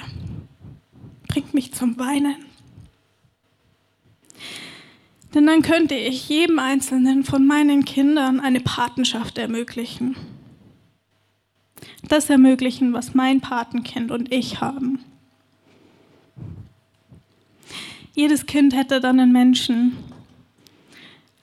bringt 1.28 1.54
mich 1.54 1.72
zum 1.72 1.98
Weinen. 1.98 2.36
Denn 5.34 5.46
dann 5.46 5.62
könnte 5.62 5.94
ich 5.94 6.28
jedem 6.28 6.58
einzelnen 6.58 7.22
von 7.22 7.46
meinen 7.46 7.84
Kindern 7.84 8.40
eine 8.40 8.60
Patenschaft 8.60 9.38
ermöglichen. 9.38 10.16
Das 12.08 12.30
ermöglichen, 12.30 12.92
was 12.92 13.14
mein 13.14 13.40
Patenkind 13.40 14.10
und 14.10 14.32
ich 14.32 14.60
haben. 14.60 15.04
Jedes 18.18 18.46
Kind 18.46 18.74
hätte 18.74 19.00
dann 19.00 19.20
einen 19.20 19.30
Menschen, 19.30 19.96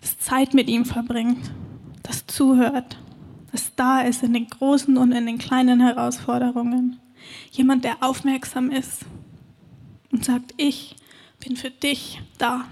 das 0.02 0.20
Zeit 0.20 0.54
mit 0.54 0.68
ihm 0.68 0.84
verbringt, 0.84 1.50
das 2.04 2.28
zuhört, 2.28 2.98
das 3.54 3.74
da 3.78 4.02
ist 4.02 4.24
in 4.24 4.34
den 4.34 4.50
großen 4.50 4.98
und 4.98 5.14
in 5.14 5.26
den 5.26 5.38
kleinen 5.38 5.80
Herausforderungen. 5.80 7.00
Jemand, 7.50 7.86
der 7.86 8.04
aufmerksam 8.04 8.72
ist 8.72 9.06
und 10.12 10.26
sagt, 10.26 10.54
ich 10.58 10.98
bin 11.40 11.56
für 11.56 11.70
dich 11.70 12.20
da. 12.40 12.66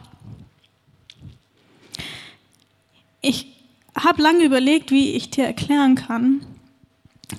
Ich 3.21 3.55
habe 3.95 4.21
lange 4.21 4.43
überlegt, 4.43 4.91
wie 4.91 5.13
ich 5.13 5.29
dir 5.29 5.45
erklären 5.45 5.95
kann, 5.95 6.45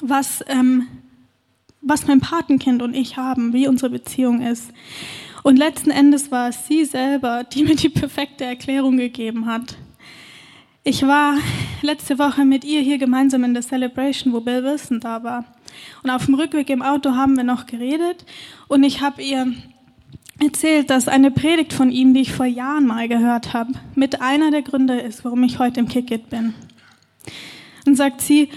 was, 0.00 0.42
ähm, 0.46 0.86
was 1.82 2.06
mein 2.06 2.20
Patenkind 2.20 2.80
und 2.80 2.94
ich 2.94 3.18
haben, 3.18 3.52
wie 3.52 3.68
unsere 3.68 3.90
Beziehung 3.90 4.40
ist. 4.40 4.72
Und 5.44 5.58
letzten 5.58 5.90
Endes 5.90 6.30
war 6.30 6.48
es 6.48 6.66
sie 6.66 6.86
selber, 6.86 7.44
die 7.44 7.64
mir 7.64 7.76
die 7.76 7.90
perfekte 7.90 8.46
Erklärung 8.46 8.96
gegeben 8.96 9.44
hat. 9.44 9.76
Ich 10.84 11.02
war 11.02 11.36
letzte 11.82 12.18
Woche 12.18 12.46
mit 12.46 12.64
ihr 12.64 12.80
hier 12.80 12.96
gemeinsam 12.96 13.44
in 13.44 13.52
der 13.52 13.62
Celebration, 13.62 14.32
wo 14.32 14.40
Bill 14.40 14.64
Wilson 14.64 15.00
da 15.00 15.22
war. 15.22 15.44
Und 16.02 16.08
auf 16.08 16.24
dem 16.24 16.34
Rückweg 16.36 16.70
im 16.70 16.80
Auto 16.80 17.14
haben 17.14 17.36
wir 17.36 17.44
noch 17.44 17.66
geredet 17.66 18.24
und 18.68 18.84
ich 18.84 19.02
habe 19.02 19.20
ihr 19.20 19.52
erzählt, 20.42 20.88
dass 20.88 21.08
eine 21.08 21.30
Predigt 21.30 21.74
von 21.74 21.90
ihm, 21.90 22.14
die 22.14 22.22
ich 22.22 22.32
vor 22.32 22.46
Jahren 22.46 22.86
mal 22.86 23.06
gehört 23.06 23.52
habe, 23.52 23.74
mit 23.94 24.22
einer 24.22 24.50
der 24.50 24.62
Gründe 24.62 24.98
ist, 24.98 25.26
warum 25.26 25.42
ich 25.42 25.58
heute 25.58 25.78
im 25.78 25.88
Kickit 25.88 26.30
bin. 26.30 26.54
Und 27.86 27.96
sagt 27.96 28.22
sie, 28.22 28.48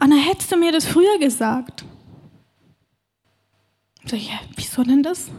Anna, 0.00 0.16
hättest 0.16 0.50
du 0.50 0.56
mir 0.56 0.72
das 0.72 0.86
früher 0.86 1.20
gesagt? 1.20 1.84
Sag 4.06 4.18
ich, 4.18 4.28
ja, 4.28 4.40
wieso 4.56 4.82
denn 4.82 5.04
das? 5.04 5.30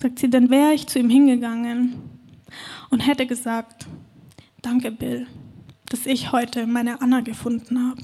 Sagt 0.00 0.18
sie, 0.18 0.30
dann 0.30 0.48
wäre 0.48 0.72
ich 0.72 0.86
zu 0.86 0.98
ihm 0.98 1.10
hingegangen 1.10 1.94
und 2.88 3.00
hätte 3.00 3.26
gesagt, 3.26 3.86
danke 4.62 4.90
Bill, 4.90 5.26
dass 5.86 6.06
ich 6.06 6.32
heute 6.32 6.66
meine 6.66 7.02
Anna 7.02 7.20
gefunden 7.20 7.90
habe. 7.90 8.02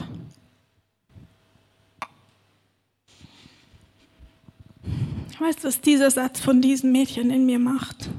Ich 5.30 5.40
weiß, 5.40 5.56
was 5.62 5.80
dieser 5.80 6.10
Satz 6.10 6.40
von 6.40 6.60
diesem 6.60 6.92
Mädchen 6.92 7.30
in 7.30 7.46
mir 7.46 7.58
macht. 7.58 8.10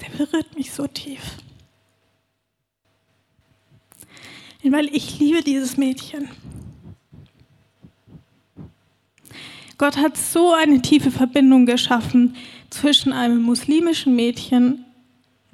Der 0.00 0.24
berührt 0.24 0.54
mich 0.56 0.72
so 0.72 0.86
tief. 0.86 1.38
Weil 4.62 4.86
ich 4.94 5.18
liebe 5.18 5.42
dieses 5.42 5.76
Mädchen. 5.76 6.30
Gott 9.78 9.96
hat 9.96 10.16
so 10.16 10.52
eine 10.52 10.82
tiefe 10.82 11.10
Verbindung 11.10 11.66
geschaffen 11.66 12.36
zwischen 12.70 13.12
einem 13.12 13.42
muslimischen 13.42 14.14
Mädchen, 14.14 14.84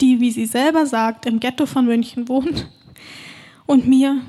die, 0.01 0.21
wie 0.21 0.31
sie 0.31 0.47
selber 0.47 0.87
sagt, 0.87 1.27
im 1.27 1.41
Ghetto 1.41 1.67
von 1.67 1.87
München 1.87 2.29
wohnt, 2.29 2.69
und 3.67 3.87
mir. 3.87 4.21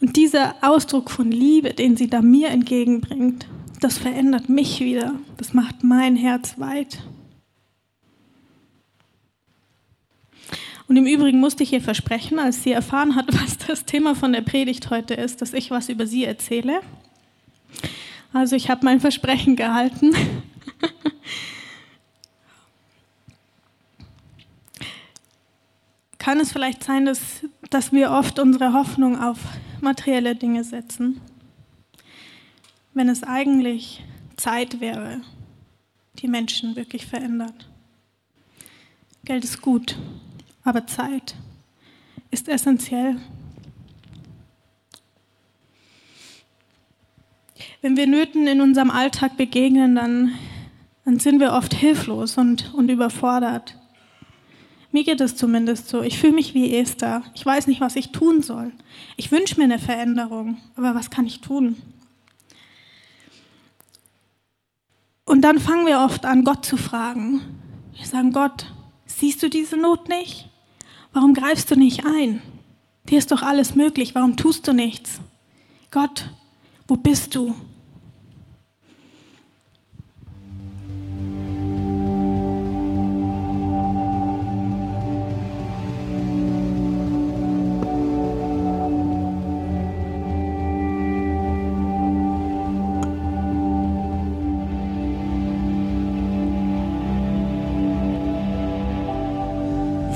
Und 0.00 0.16
dieser 0.16 0.56
Ausdruck 0.60 1.10
von 1.10 1.30
Liebe, 1.30 1.72
den 1.72 1.96
sie 1.96 2.08
da 2.08 2.20
mir 2.20 2.48
entgegenbringt, 2.48 3.46
das 3.80 3.96
verändert 3.96 4.50
mich 4.50 4.80
wieder. 4.80 5.14
Das 5.38 5.54
macht 5.54 5.82
mein 5.82 6.14
Herz 6.14 6.58
weit. 6.58 7.02
Und 10.86 10.96
im 10.96 11.06
Übrigen 11.06 11.40
musste 11.40 11.62
ich 11.62 11.72
ihr 11.72 11.80
versprechen, 11.80 12.38
als 12.38 12.62
sie 12.62 12.72
erfahren 12.72 13.16
hat, 13.16 13.26
was 13.42 13.56
das 13.58 13.84
Thema 13.84 14.14
von 14.14 14.32
der 14.32 14.42
Predigt 14.42 14.90
heute 14.90 15.14
ist, 15.14 15.40
dass 15.42 15.52
ich 15.52 15.70
was 15.70 15.88
über 15.88 16.06
sie 16.06 16.24
erzähle. 16.24 16.80
Also 18.32 18.56
ich 18.56 18.68
habe 18.68 18.84
mein 18.84 19.00
Versprechen 19.00 19.56
gehalten. 19.56 20.14
Kann 26.18 26.40
es 26.40 26.52
vielleicht 26.52 26.82
sein, 26.82 27.04
dass, 27.04 27.20
dass 27.70 27.92
wir 27.92 28.10
oft 28.10 28.38
unsere 28.38 28.72
Hoffnung 28.72 29.20
auf 29.20 29.38
materielle 29.80 30.34
Dinge 30.34 30.64
setzen, 30.64 31.20
wenn 32.94 33.08
es 33.10 33.22
eigentlich 33.22 34.02
Zeit 34.36 34.80
wäre, 34.80 35.20
die 36.18 36.28
Menschen 36.28 36.76
wirklich 36.76 37.04
verändert? 37.06 37.68
Geld 39.24 39.44
ist 39.44 39.60
gut, 39.60 39.96
aber 40.64 40.86
Zeit 40.86 41.36
ist 42.30 42.48
essentiell. 42.48 43.16
Wenn 47.82 47.96
wir 47.96 48.06
Nöten 48.06 48.46
in 48.46 48.60
unserem 48.60 48.90
Alltag 48.90 49.36
begegnen, 49.36 49.94
dann, 49.94 50.32
dann 51.04 51.18
sind 51.18 51.38
wir 51.38 51.52
oft 51.52 51.74
hilflos 51.74 52.38
und, 52.38 52.72
und 52.74 52.88
überfordert. 52.88 53.78
Mir 54.90 55.04
geht 55.04 55.20
es 55.20 55.36
zumindest 55.36 55.88
so. 55.88 56.02
Ich 56.02 56.18
fühle 56.18 56.32
mich 56.32 56.54
wie 56.54 56.74
Esther. 56.76 57.22
Ich 57.34 57.44
weiß 57.44 57.66
nicht, 57.66 57.80
was 57.80 57.96
ich 57.96 58.12
tun 58.12 58.42
soll. 58.42 58.72
Ich 59.16 59.30
wünsche 59.30 59.58
mir 59.58 59.64
eine 59.64 59.78
Veränderung, 59.78 60.56
aber 60.76 60.94
was 60.94 61.10
kann 61.10 61.26
ich 61.26 61.40
tun? 61.40 61.76
Und 65.26 65.42
dann 65.42 65.58
fangen 65.58 65.86
wir 65.86 66.00
oft 66.00 66.24
an, 66.24 66.44
Gott 66.44 66.64
zu 66.64 66.76
fragen. 66.76 67.40
Wir 67.96 68.06
sagen, 68.06 68.32
Gott, 68.32 68.66
siehst 69.04 69.42
du 69.42 69.50
diese 69.50 69.76
Not 69.76 70.08
nicht? 70.08 70.48
Warum 71.14 71.32
greifst 71.32 71.70
du 71.70 71.76
nicht 71.76 72.04
ein? 72.04 72.42
Dir 73.08 73.18
ist 73.18 73.30
doch 73.30 73.42
alles 73.42 73.76
möglich. 73.76 74.16
Warum 74.16 74.36
tust 74.36 74.66
du 74.66 74.72
nichts? 74.72 75.20
Gott, 75.92 76.28
wo 76.88 76.96
bist 76.96 77.36
du? 77.36 77.54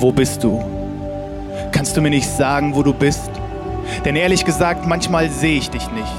Wo 0.00 0.12
bist 0.12 0.42
du? 0.42 0.77
Kannst 1.78 1.96
du 1.96 2.00
mir 2.00 2.10
nicht 2.10 2.28
sagen, 2.28 2.74
wo 2.74 2.82
du 2.82 2.92
bist? 2.92 3.30
Denn 4.04 4.16
ehrlich 4.16 4.44
gesagt, 4.44 4.84
manchmal 4.88 5.30
sehe 5.30 5.58
ich 5.58 5.70
dich 5.70 5.88
nicht. 5.92 6.12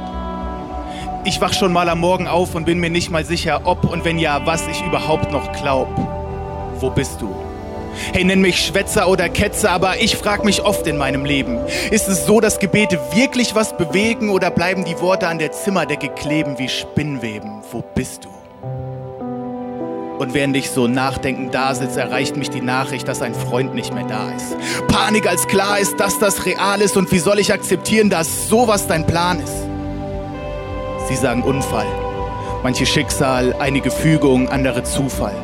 Ich 1.25 1.41
wach 1.41 1.51
schon 1.51 1.73
mal 1.73 1.89
am 1.89 1.99
Morgen 1.99 2.29
auf 2.29 2.55
und 2.55 2.63
bin 2.63 2.79
mir 2.79 2.89
nicht 2.89 3.09
mal 3.09 3.25
sicher, 3.25 3.59
ob 3.65 3.83
und 3.83 4.05
wenn 4.05 4.19
ja, 4.19 4.45
was 4.45 4.65
ich 4.69 4.81
überhaupt 4.81 5.33
noch 5.33 5.51
glaub. 5.51 5.89
Wo 6.79 6.89
bist 6.89 7.19
du? 7.19 7.35
Hey, 8.13 8.23
nenn 8.23 8.39
mich 8.39 8.65
Schwätzer 8.67 9.09
oder 9.09 9.27
Ketzer, 9.27 9.71
aber 9.71 9.97
ich 9.97 10.15
frag 10.15 10.45
mich 10.45 10.63
oft 10.63 10.87
in 10.87 10.95
meinem 10.95 11.25
Leben, 11.25 11.59
ist 11.91 12.07
es 12.07 12.25
so, 12.25 12.39
dass 12.39 12.59
Gebete 12.59 12.97
wirklich 13.13 13.53
was 13.53 13.75
bewegen 13.75 14.29
oder 14.29 14.51
bleiben 14.51 14.85
die 14.85 15.01
Worte 15.01 15.27
an 15.27 15.39
der 15.39 15.51
Zimmerdecke 15.51 16.07
kleben 16.07 16.57
wie 16.57 16.69
Spinnweben? 16.69 17.63
Wo 17.69 17.81
bist 17.81 18.23
du? 18.23 18.88
Und 20.19 20.33
während 20.33 20.53
ich 20.57 20.69
so 20.69 20.85
nachdenkend 20.85 21.53
da 21.55 21.73
sitze, 21.73 22.01
erreicht 22.01 22.35
mich 22.35 22.49
die 22.49 22.59
Nachricht, 22.59 23.07
dass 23.07 23.21
ein 23.21 23.33
Freund 23.33 23.73
nicht 23.73 23.93
mehr 23.93 24.03
da 24.03 24.29
ist. 24.31 24.53
Panik, 24.89 25.25
als 25.25 25.47
klar 25.47 25.79
ist, 25.79 25.97
dass 25.97 26.19
das 26.19 26.45
real 26.45 26.81
ist 26.81 26.97
und 26.97 27.09
wie 27.13 27.19
soll 27.19 27.39
ich 27.39 27.53
akzeptieren, 27.53 28.09
dass 28.09 28.49
sowas 28.49 28.85
dein 28.85 29.07
Plan 29.07 29.39
ist? 29.39 29.53
Sie 31.07 31.15
sagen 31.15 31.41
Unfall, 31.41 31.85
manche 32.63 32.85
Schicksal, 32.85 33.55
einige 33.59 33.91
Fügung, 33.91 34.49
andere 34.49 34.83
Zufall. 34.83 35.35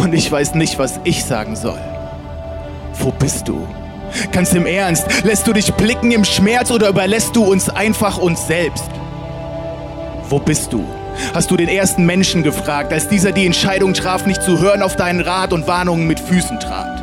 Und 0.00 0.14
ich 0.14 0.30
weiß 0.30 0.54
nicht, 0.54 0.78
was 0.78 1.00
ich 1.02 1.24
sagen 1.24 1.56
soll. 1.56 1.80
Wo 3.00 3.10
bist 3.10 3.48
du? 3.48 3.66
Ganz 4.30 4.52
im 4.52 4.66
Ernst, 4.66 5.24
lässt 5.24 5.48
du 5.48 5.52
dich 5.52 5.74
blicken 5.74 6.12
im 6.12 6.24
Schmerz 6.24 6.70
oder 6.70 6.90
überlässt 6.90 7.34
du 7.34 7.42
uns 7.42 7.68
einfach 7.68 8.18
uns 8.18 8.46
selbst? 8.46 8.88
Wo 10.28 10.38
bist 10.38 10.72
du? 10.72 10.84
Hast 11.34 11.50
du 11.50 11.56
den 11.56 11.68
ersten 11.68 12.04
Menschen 12.06 12.42
gefragt, 12.42 12.92
als 12.92 13.08
dieser 13.08 13.32
die 13.32 13.46
Entscheidung 13.46 13.94
traf, 13.94 14.26
nicht 14.26 14.42
zu 14.42 14.60
hören 14.60 14.82
auf 14.82 14.96
deinen 14.96 15.20
Rat 15.20 15.52
und 15.52 15.66
Warnungen 15.66 16.06
mit 16.06 16.20
Füßen 16.20 16.60
trat? 16.60 17.02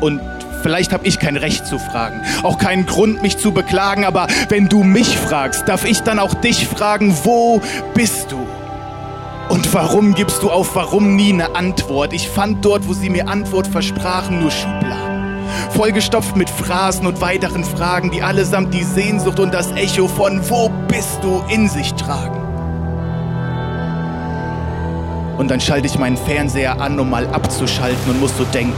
Und 0.00 0.20
vielleicht 0.62 0.92
habe 0.92 1.06
ich 1.06 1.18
kein 1.18 1.36
Recht 1.36 1.66
zu 1.66 1.78
fragen, 1.78 2.22
auch 2.42 2.58
keinen 2.58 2.86
Grund, 2.86 3.22
mich 3.22 3.38
zu 3.38 3.52
beklagen, 3.52 4.04
aber 4.04 4.26
wenn 4.48 4.68
du 4.68 4.82
mich 4.82 5.16
fragst, 5.16 5.68
darf 5.68 5.84
ich 5.84 6.00
dann 6.00 6.18
auch 6.18 6.34
dich 6.34 6.66
fragen, 6.66 7.16
wo 7.24 7.60
bist 7.94 8.32
du? 8.32 8.46
Und 9.48 9.72
warum 9.72 10.14
gibst 10.14 10.42
du 10.42 10.50
auf 10.50 10.74
warum 10.74 11.14
nie 11.14 11.32
eine 11.32 11.54
Antwort? 11.54 12.12
Ich 12.12 12.28
fand 12.28 12.64
dort, 12.64 12.88
wo 12.88 12.94
sie 12.94 13.10
mir 13.10 13.28
Antwort 13.28 13.66
versprachen, 13.66 14.40
nur 14.40 14.50
Schubladen. 14.50 15.16
Vollgestopft 15.70 16.36
mit 16.36 16.50
Phrasen 16.50 17.06
und 17.06 17.20
weiteren 17.20 17.62
Fragen, 17.62 18.10
die 18.10 18.22
allesamt 18.22 18.74
die 18.74 18.82
Sehnsucht 18.82 19.38
und 19.38 19.54
das 19.54 19.70
Echo 19.72 20.08
von 20.08 20.40
Wo 20.50 20.70
bist 20.88 21.18
du 21.22 21.44
in 21.48 21.68
sich 21.68 21.92
tragen. 21.94 22.45
Und 25.38 25.50
dann 25.50 25.60
schalte 25.60 25.86
ich 25.86 25.98
meinen 25.98 26.16
Fernseher 26.16 26.80
an, 26.80 26.98
um 26.98 27.10
mal 27.10 27.26
abzuschalten 27.26 28.10
und 28.10 28.20
muss 28.20 28.36
so 28.36 28.44
denken. 28.44 28.74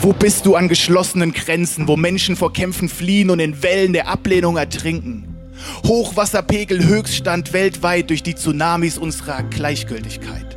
Wo 0.00 0.12
bist 0.12 0.46
du 0.46 0.54
an 0.54 0.68
geschlossenen 0.68 1.32
Grenzen, 1.32 1.88
wo 1.88 1.96
Menschen 1.96 2.36
vor 2.36 2.52
Kämpfen 2.52 2.88
fliehen 2.88 3.30
und 3.30 3.40
in 3.40 3.62
Wellen 3.62 3.92
der 3.92 4.08
Ablehnung 4.08 4.56
ertrinken? 4.56 5.32
Hochwasserpegel 5.86 6.84
Höchststand 6.84 7.52
weltweit 7.52 8.10
durch 8.10 8.22
die 8.22 8.34
Tsunamis 8.34 8.98
unserer 8.98 9.42
Gleichgültigkeit. 9.42 10.56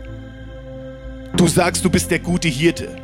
Du 1.36 1.48
sagst, 1.48 1.84
du 1.84 1.90
bist 1.90 2.12
der 2.12 2.20
gute 2.20 2.48
Hirte. 2.48 2.96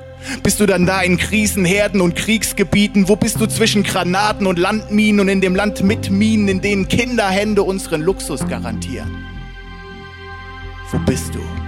Bist 0.43 0.59
du 0.59 0.65
dann 0.65 0.85
da 0.85 1.01
in 1.01 1.17
Krisenherden 1.17 1.99
und 1.99 2.15
Kriegsgebieten? 2.15 3.09
Wo 3.09 3.15
bist 3.15 3.41
du 3.41 3.47
zwischen 3.47 3.83
Granaten 3.83 4.47
und 4.47 4.59
Landminen 4.59 5.19
und 5.19 5.27
in 5.27 5.41
dem 5.41 5.55
Land 5.55 5.83
mit 5.83 6.11
Minen, 6.11 6.47
in 6.47 6.61
denen 6.61 6.87
Kinderhände 6.87 7.63
unseren 7.63 8.01
Luxus 8.01 8.47
garantieren? 8.47 9.25
Wo 10.91 10.99
bist 10.99 11.33
du? 11.33 11.60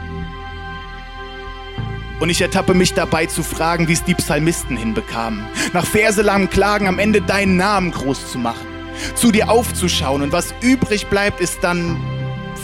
Und 2.24 2.30
ich 2.30 2.40
ertappe 2.40 2.74
mich 2.74 2.94
dabei 2.94 3.26
zu 3.26 3.44
fragen, 3.44 3.90
wie 3.90 3.92
es 3.92 4.06
die 4.06 4.14
Psalmisten 4.14 4.78
hinbekamen, 4.78 5.46
nach 5.74 5.86
verselangem 5.86 6.50
Klagen 6.50 6.88
am 6.88 6.98
Ende 6.98 7.22
deinen 7.22 7.58
Namen 7.58 7.92
groß 7.92 8.32
zu 8.32 8.38
machen 8.38 8.66
zu 9.14 9.30
dir 9.30 9.50
aufzuschauen. 9.50 10.22
Und 10.22 10.32
was 10.32 10.54
übrig 10.62 11.08
bleibt, 11.08 11.42
ist 11.42 11.66
dann 11.66 12.00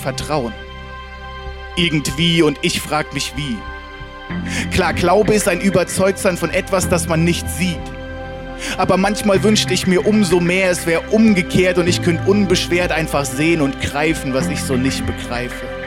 Vertrauen. 0.02 0.54
Irgendwie 1.76 2.42
und 2.42 2.58
ich 2.62 2.80
frag 2.80 3.14
mich 3.14 3.34
wie. 3.36 3.58
Klar, 4.72 4.94
Glaube 4.94 5.34
ist 5.34 5.50
ein 5.50 5.60
Überzeugtsein 5.60 6.38
von 6.38 6.52
etwas, 6.52 6.88
das 6.88 7.10
man 7.10 7.26
nicht 7.26 7.46
sieht. 7.50 7.78
Aber 8.78 8.96
manchmal 8.96 9.44
wünschte 9.44 9.74
ich 9.74 9.88
mir 9.88 10.08
umso 10.08 10.40
mehr, 10.40 10.72
es 10.72 10.86
wäre 10.86 11.02
umgekehrt 11.10 11.78
und 11.78 11.88
ich 11.88 12.02
könnte 12.02 12.32
unbeschwert 12.32 12.94
einfach 12.94 13.26
sehen 13.26 13.60
und 13.60 13.82
greifen, 13.82 14.34
was 14.34 14.48
ich 14.48 14.64
so 14.64 14.78
nicht 14.78 15.06
begreife. 15.06 15.79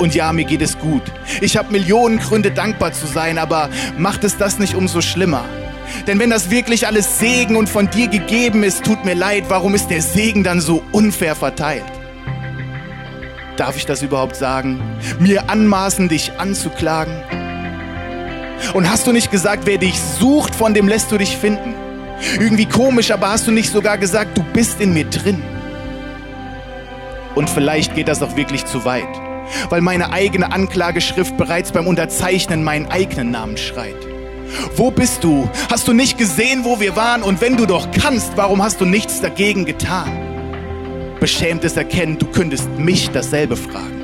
Und 0.00 0.14
ja, 0.14 0.32
mir 0.32 0.46
geht 0.46 0.62
es 0.62 0.78
gut. 0.78 1.02
Ich 1.42 1.58
habe 1.58 1.72
Millionen 1.72 2.20
Gründe 2.20 2.50
dankbar 2.50 2.94
zu 2.94 3.06
sein, 3.06 3.36
aber 3.36 3.68
macht 3.98 4.24
es 4.24 4.38
das 4.38 4.58
nicht 4.58 4.74
umso 4.74 5.02
schlimmer? 5.02 5.44
Denn 6.06 6.18
wenn 6.18 6.30
das 6.30 6.48
wirklich 6.48 6.86
alles 6.86 7.18
Segen 7.18 7.54
und 7.54 7.68
von 7.68 7.90
dir 7.90 8.08
gegeben 8.08 8.62
ist, 8.62 8.82
tut 8.82 9.04
mir 9.04 9.12
leid, 9.12 9.44
warum 9.48 9.74
ist 9.74 9.88
der 9.90 10.00
Segen 10.00 10.42
dann 10.42 10.62
so 10.62 10.82
unfair 10.92 11.36
verteilt? 11.36 11.84
Darf 13.58 13.76
ich 13.76 13.84
das 13.84 14.00
überhaupt 14.00 14.36
sagen? 14.36 14.80
Mir 15.18 15.50
anmaßen, 15.50 16.08
dich 16.08 16.32
anzuklagen? 16.38 17.14
Und 18.72 18.90
hast 18.90 19.06
du 19.06 19.12
nicht 19.12 19.30
gesagt, 19.30 19.66
wer 19.66 19.76
dich 19.76 20.00
sucht, 20.00 20.54
von 20.54 20.72
dem 20.72 20.88
lässt 20.88 21.12
du 21.12 21.18
dich 21.18 21.36
finden? 21.36 21.74
Irgendwie 22.38 22.64
komisch, 22.64 23.10
aber 23.10 23.28
hast 23.28 23.46
du 23.46 23.50
nicht 23.50 23.70
sogar 23.70 23.98
gesagt, 23.98 24.38
du 24.38 24.42
bist 24.54 24.80
in 24.80 24.94
mir 24.94 25.04
drin? 25.04 25.42
Und 27.34 27.50
vielleicht 27.50 27.94
geht 27.94 28.08
das 28.08 28.22
auch 28.22 28.34
wirklich 28.36 28.64
zu 28.64 28.86
weit, 28.86 29.04
weil 29.68 29.80
meine 29.80 30.12
eigene 30.12 30.52
Anklageschrift 30.52 31.36
bereits 31.36 31.72
beim 31.72 31.86
Unterzeichnen 31.86 32.64
meinen 32.64 32.86
eigenen 32.86 33.30
Namen 33.30 33.56
schreit. 33.56 33.96
Wo 34.76 34.90
bist 34.90 35.24
du? 35.24 35.48
Hast 35.70 35.86
du 35.88 35.92
nicht 35.92 36.18
gesehen, 36.18 36.64
wo 36.64 36.80
wir 36.80 36.96
waren? 36.96 37.22
Und 37.22 37.40
wenn 37.40 37.56
du 37.56 37.66
doch 37.66 37.90
kannst, 37.90 38.36
warum 38.36 38.62
hast 38.62 38.80
du 38.80 38.84
nichts 38.84 39.20
dagegen 39.20 39.64
getan? 39.64 40.10
Beschämtes 41.20 41.76
Erkennen, 41.76 42.18
du 42.18 42.26
könntest 42.26 42.68
mich 42.78 43.10
dasselbe 43.10 43.56
fragen. 43.56 44.00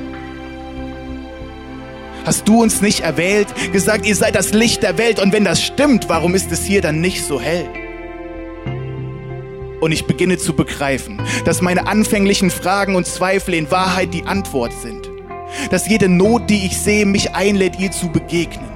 Hast 2.25 2.47
du 2.47 2.61
uns 2.61 2.81
nicht 2.81 2.99
erwählt, 2.99 3.47
gesagt, 3.71 4.05
ihr 4.05 4.15
seid 4.15 4.35
das 4.35 4.53
Licht 4.53 4.83
der 4.83 4.97
Welt 4.97 5.19
und 5.19 5.31
wenn 5.31 5.45
das 5.45 5.63
stimmt, 5.63 6.09
warum 6.09 6.35
ist 6.35 6.51
es 6.51 6.65
hier 6.65 6.81
dann 6.81 6.99
nicht 6.99 7.23
so 7.25 7.39
hell? 7.39 7.69
Und 9.79 9.93
ich 9.93 10.05
beginne 10.05 10.37
zu 10.37 10.53
begreifen, 10.53 11.21
dass 11.45 11.61
meine 11.61 11.87
anfänglichen 11.87 12.49
Fragen 12.49 12.95
und 12.95 13.07
Zweifel 13.07 13.53
in 13.53 13.71
Wahrheit 13.71 14.13
die 14.13 14.25
Antwort 14.25 14.73
sind. 14.73 15.06
Dass 15.69 15.87
jede 15.87 16.09
Not, 16.09 16.49
die 16.49 16.65
ich 16.65 16.77
sehe, 16.79 17.05
mich 17.05 17.35
einlädt, 17.35 17.79
ihr 17.79 17.91
zu 17.91 18.09
begegnen. 18.09 18.69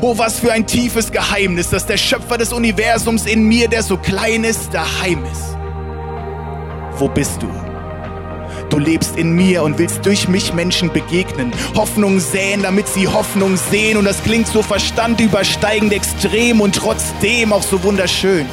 Oh, 0.00 0.18
was 0.18 0.40
für 0.40 0.52
ein 0.52 0.66
tiefes 0.66 1.12
Geheimnis, 1.12 1.70
dass 1.70 1.86
der 1.86 1.96
Schöpfer 1.96 2.38
des 2.38 2.52
Universums 2.52 3.26
in 3.26 3.44
mir, 3.44 3.68
der 3.68 3.82
so 3.82 3.96
klein 3.96 4.44
ist, 4.44 4.72
daheim 4.72 5.24
ist. 5.24 5.56
Wo 6.98 7.08
bist 7.08 7.40
du? 7.42 7.48
Du 8.70 8.78
lebst 8.78 9.16
in 9.16 9.32
mir 9.32 9.62
und 9.62 9.78
willst 9.78 10.04
durch 10.04 10.28
mich 10.28 10.52
Menschen 10.52 10.92
begegnen, 10.92 11.52
Hoffnung 11.74 12.20
säen, 12.20 12.62
damit 12.62 12.86
sie 12.88 13.08
Hoffnung 13.08 13.56
sehen. 13.56 13.96
Und 13.96 14.04
das 14.04 14.22
klingt 14.22 14.46
so 14.46 14.62
verstandübersteigend 14.62 15.92
extrem 15.92 16.60
und 16.60 16.74
trotzdem 16.74 17.52
auch 17.52 17.62
so 17.62 17.82
wunderschön. 17.82 18.46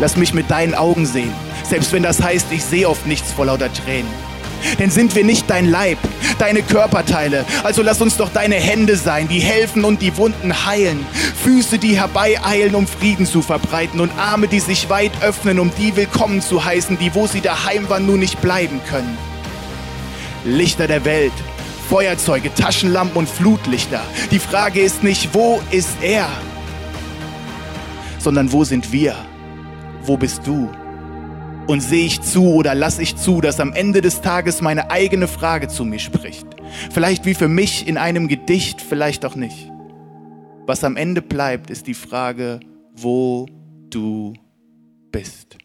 Lass 0.00 0.16
mich 0.16 0.34
mit 0.34 0.50
deinen 0.50 0.74
Augen 0.74 1.06
sehen, 1.06 1.32
selbst 1.62 1.92
wenn 1.92 2.02
das 2.02 2.20
heißt, 2.20 2.48
ich 2.50 2.64
sehe 2.64 2.88
oft 2.88 3.06
nichts 3.06 3.30
vor 3.32 3.46
lauter 3.46 3.72
Tränen. 3.72 4.33
Denn 4.78 4.90
sind 4.90 5.14
wir 5.14 5.24
nicht 5.24 5.48
dein 5.48 5.66
Leib, 5.66 5.98
deine 6.38 6.62
Körperteile, 6.62 7.44
also 7.62 7.82
lass 7.82 8.00
uns 8.00 8.16
doch 8.16 8.30
deine 8.30 8.56
Hände 8.56 8.96
sein, 8.96 9.28
die 9.28 9.40
helfen 9.40 9.84
und 9.84 10.02
die 10.02 10.16
Wunden 10.16 10.66
heilen, 10.66 11.04
Füße, 11.42 11.78
die 11.78 11.98
herbeieilen, 11.98 12.74
um 12.74 12.86
Frieden 12.86 13.26
zu 13.26 13.42
verbreiten 13.42 14.00
und 14.00 14.10
Arme, 14.18 14.48
die 14.48 14.60
sich 14.60 14.88
weit 14.88 15.12
öffnen, 15.22 15.58
um 15.58 15.70
die 15.78 15.96
willkommen 15.96 16.40
zu 16.40 16.64
heißen, 16.64 16.98
die, 16.98 17.14
wo 17.14 17.26
sie 17.26 17.40
daheim 17.40 17.88
waren, 17.88 18.06
nun 18.06 18.20
nicht 18.20 18.40
bleiben 18.40 18.80
können. 18.88 19.16
Lichter 20.44 20.86
der 20.86 21.04
Welt, 21.04 21.32
Feuerzeuge, 21.88 22.52
Taschenlampen 22.54 23.16
und 23.18 23.28
Flutlichter. 23.28 24.02
Die 24.30 24.38
Frage 24.38 24.80
ist 24.80 25.02
nicht, 25.02 25.30
wo 25.32 25.60
ist 25.70 25.96
er, 26.00 26.28
sondern 28.18 28.50
wo 28.52 28.64
sind 28.64 28.90
wir? 28.92 29.14
Wo 30.02 30.16
bist 30.16 30.46
du? 30.46 30.70
Und 31.66 31.80
sehe 31.80 32.04
ich 32.04 32.20
zu 32.20 32.54
oder 32.54 32.74
lasse 32.74 33.02
ich 33.02 33.16
zu, 33.16 33.40
dass 33.40 33.58
am 33.58 33.72
Ende 33.72 34.02
des 34.02 34.20
Tages 34.20 34.60
meine 34.60 34.90
eigene 34.90 35.26
Frage 35.26 35.68
zu 35.68 35.84
mir 35.84 35.98
spricht? 35.98 36.46
Vielleicht 36.90 37.24
wie 37.24 37.34
für 37.34 37.48
mich 37.48 37.88
in 37.88 37.96
einem 37.96 38.28
Gedicht, 38.28 38.82
vielleicht 38.82 39.24
auch 39.24 39.34
nicht. 39.34 39.70
Was 40.66 40.84
am 40.84 40.96
Ende 40.96 41.22
bleibt, 41.22 41.70
ist 41.70 41.86
die 41.86 41.94
Frage, 41.94 42.60
wo 42.94 43.46
du 43.88 44.34
bist. 45.10 45.56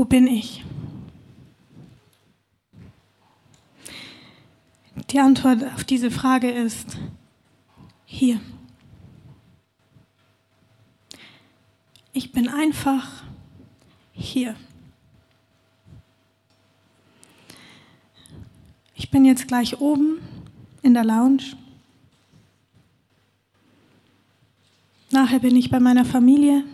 Wo 0.00 0.06
bin 0.06 0.26
ich? 0.28 0.64
Die 5.10 5.20
Antwort 5.20 5.62
auf 5.74 5.84
diese 5.84 6.10
Frage 6.10 6.50
ist 6.50 6.96
hier. 8.06 8.40
Ich 12.14 12.32
bin 12.32 12.48
einfach 12.48 13.24
hier. 14.12 14.56
Ich 18.94 19.10
bin 19.10 19.26
jetzt 19.26 19.48
gleich 19.48 19.82
oben 19.82 20.22
in 20.80 20.94
der 20.94 21.04
Lounge. 21.04 21.58
Nachher 25.10 25.40
bin 25.40 25.56
ich 25.56 25.70
bei 25.70 25.78
meiner 25.78 26.06
Familie. 26.06 26.64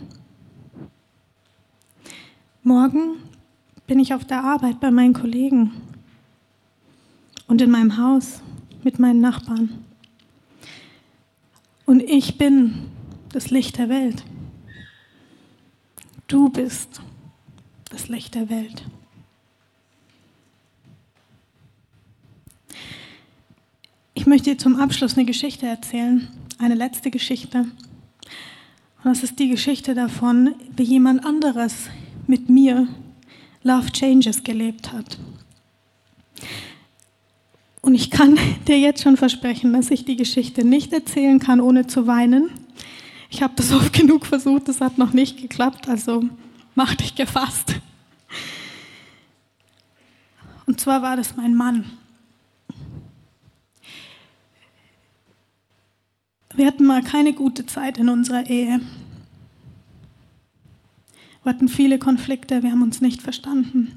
Morgen 2.66 3.22
bin 3.86 4.00
ich 4.00 4.12
auf 4.12 4.24
der 4.24 4.42
Arbeit 4.42 4.80
bei 4.80 4.90
meinen 4.90 5.12
Kollegen 5.12 5.70
und 7.46 7.62
in 7.62 7.70
meinem 7.70 7.96
Haus 7.96 8.42
mit 8.82 8.98
meinen 8.98 9.20
Nachbarn. 9.20 9.84
Und 11.84 12.02
ich 12.02 12.38
bin 12.38 12.88
das 13.28 13.50
Licht 13.50 13.78
der 13.78 13.88
Welt. 13.88 14.24
Du 16.26 16.48
bist 16.48 17.00
das 17.90 18.08
Licht 18.08 18.34
der 18.34 18.50
Welt. 18.50 18.82
Ich 24.14 24.26
möchte 24.26 24.50
dir 24.50 24.58
zum 24.58 24.74
Abschluss 24.74 25.16
eine 25.16 25.24
Geschichte 25.24 25.66
erzählen, 25.66 26.26
eine 26.58 26.74
letzte 26.74 27.12
Geschichte. 27.12 27.58
Und 27.60 29.04
das 29.04 29.22
ist 29.22 29.38
die 29.38 29.50
Geschichte 29.50 29.94
davon, 29.94 30.56
wie 30.74 30.82
jemand 30.82 31.24
anderes 31.24 31.90
mit 32.28 32.48
mir 32.48 32.88
Love 33.62 33.90
Changes 33.92 34.44
gelebt 34.44 34.92
hat. 34.92 35.18
Und 37.82 37.94
ich 37.94 38.10
kann 38.10 38.38
dir 38.68 38.78
jetzt 38.78 39.02
schon 39.02 39.16
versprechen, 39.16 39.72
dass 39.72 39.90
ich 39.90 40.04
die 40.04 40.16
Geschichte 40.16 40.64
nicht 40.64 40.92
erzählen 40.92 41.38
kann, 41.38 41.60
ohne 41.60 41.86
zu 41.86 42.06
weinen. 42.06 42.50
Ich 43.30 43.42
habe 43.42 43.54
das 43.56 43.72
oft 43.74 43.92
genug 43.92 44.26
versucht, 44.26 44.68
das 44.68 44.80
hat 44.80 44.98
noch 44.98 45.12
nicht 45.12 45.40
geklappt, 45.40 45.88
also 45.88 46.24
mach 46.74 46.94
dich 46.94 47.14
gefasst. 47.14 47.76
Und 50.66 50.80
zwar 50.80 51.00
war 51.02 51.16
das 51.16 51.36
mein 51.36 51.54
Mann. 51.54 51.84
Wir 56.56 56.66
hatten 56.66 56.86
mal 56.86 57.02
keine 57.02 57.34
gute 57.34 57.66
Zeit 57.66 57.98
in 57.98 58.08
unserer 58.08 58.48
Ehe. 58.48 58.80
Wir 61.46 61.52
hatten 61.52 61.68
viele 61.68 62.00
Konflikte, 62.00 62.64
wir 62.64 62.72
haben 62.72 62.82
uns 62.82 63.00
nicht 63.00 63.22
verstanden. 63.22 63.92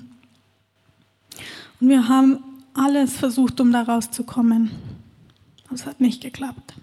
Und 1.81 1.89
wir 1.89 2.07
haben 2.07 2.43
alles 2.75 3.17
versucht, 3.17 3.59
um 3.59 3.71
da 3.71 3.81
rauszukommen. 3.81 4.69
Aber 5.65 5.73
es 5.73 5.87
hat 5.87 5.99
nicht 5.99 6.21
geklappt. 6.21 6.75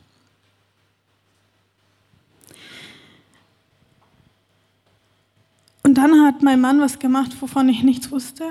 Und 5.85 5.95
dann 5.95 6.27
hat 6.27 6.43
mein 6.43 6.61
Mann 6.61 6.81
was 6.81 6.99
gemacht, 6.99 7.41
wovon 7.41 7.69
ich 7.69 7.85
nichts 7.85 8.11
wusste. 8.11 8.51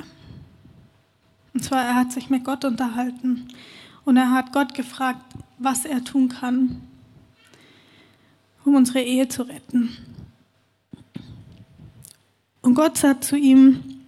Und 1.53 1.65
zwar, 1.65 1.83
er 1.83 1.95
hat 1.95 2.13
sich 2.13 2.29
mit 2.29 2.45
Gott 2.45 2.63
unterhalten. 2.63 3.49
Und 4.05 4.15
er 4.15 4.31
hat 4.31 4.53
Gott 4.53 4.73
gefragt, 4.73 5.35
was 5.57 5.83
er 5.83 6.01
tun 6.01 6.29
kann, 6.29 6.81
um 8.63 8.75
unsere 8.75 9.01
Ehe 9.01 9.27
zu 9.27 9.41
retten. 9.41 10.14
Gott 12.75 12.97
sagt 12.97 13.23
zu 13.23 13.37
ihm, 13.37 14.01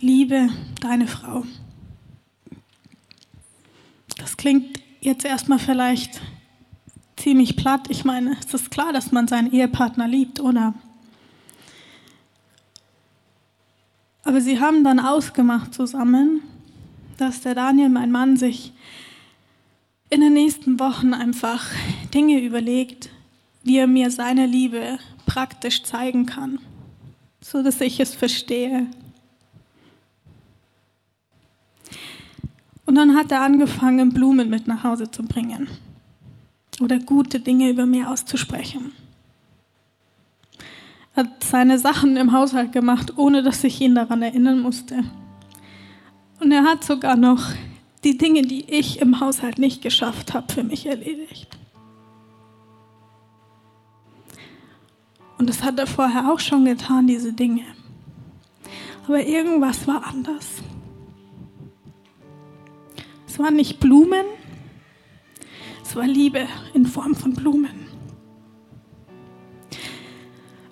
liebe 0.00 0.48
deine 0.80 1.06
Frau. 1.06 1.44
Das 4.18 4.36
klingt 4.36 4.80
jetzt 5.00 5.24
erstmal 5.24 5.60
vielleicht 5.60 6.20
ziemlich 7.16 7.54
platt. 7.54 7.82
Ich 7.90 8.04
meine, 8.04 8.36
es 8.44 8.52
ist 8.52 8.72
klar, 8.72 8.92
dass 8.92 9.12
man 9.12 9.28
seinen 9.28 9.52
Ehepartner 9.52 10.08
liebt, 10.08 10.40
oder? 10.40 10.74
Aber 14.24 14.40
sie 14.40 14.58
haben 14.58 14.82
dann 14.82 14.98
ausgemacht 14.98 15.72
zusammen, 15.74 16.42
dass 17.18 17.40
der 17.40 17.54
Daniel, 17.54 17.88
mein 17.88 18.10
Mann, 18.10 18.36
sich 18.36 18.72
in 20.10 20.20
den 20.22 20.32
nächsten 20.32 20.80
Wochen 20.80 21.14
einfach 21.14 21.70
Dinge 22.12 22.40
überlegt, 22.40 23.10
wie 23.62 23.78
er 23.78 23.86
mir 23.86 24.10
seine 24.10 24.46
Liebe 24.46 24.98
praktisch 25.24 25.84
zeigen 25.84 26.26
kann, 26.26 26.58
so 27.42 27.62
dass 27.62 27.80
ich 27.80 28.00
es 28.00 28.14
verstehe. 28.14 28.86
Und 32.86 32.94
dann 32.94 33.16
hat 33.16 33.30
er 33.30 33.42
angefangen, 33.42 34.12
Blumen 34.12 34.48
mit 34.48 34.66
nach 34.66 34.84
Hause 34.84 35.10
zu 35.10 35.22
bringen 35.22 35.68
oder 36.80 36.98
gute 36.98 37.40
Dinge 37.40 37.68
über 37.70 37.84
mir 37.84 38.10
auszusprechen. 38.10 38.92
Er 41.14 41.24
hat 41.24 41.44
seine 41.44 41.78
Sachen 41.78 42.16
im 42.16 42.32
Haushalt 42.32 42.72
gemacht, 42.72 43.18
ohne 43.18 43.42
dass 43.42 43.62
ich 43.64 43.80
ihn 43.80 43.94
daran 43.94 44.22
erinnern 44.22 44.60
musste. 44.60 45.04
Und 46.40 46.52
er 46.52 46.64
hat 46.64 46.84
sogar 46.84 47.16
noch 47.16 47.50
die 48.02 48.16
Dinge, 48.18 48.42
die 48.42 48.64
ich 48.70 49.00
im 49.00 49.20
Haushalt 49.20 49.58
nicht 49.58 49.82
geschafft 49.82 50.34
habe, 50.34 50.52
für 50.52 50.64
mich 50.64 50.86
erledigt. 50.86 51.46
Und 55.42 55.48
das 55.48 55.64
hat 55.64 55.76
er 55.80 55.88
vorher 55.88 56.32
auch 56.32 56.38
schon 56.38 56.66
getan, 56.66 57.08
diese 57.08 57.32
Dinge. 57.32 57.64
Aber 59.08 59.26
irgendwas 59.26 59.88
war 59.88 60.06
anders. 60.06 60.46
Es 63.26 63.40
waren 63.40 63.56
nicht 63.56 63.80
Blumen, 63.80 64.24
es 65.82 65.96
war 65.96 66.06
Liebe 66.06 66.46
in 66.74 66.86
Form 66.86 67.16
von 67.16 67.34
Blumen. 67.34 67.88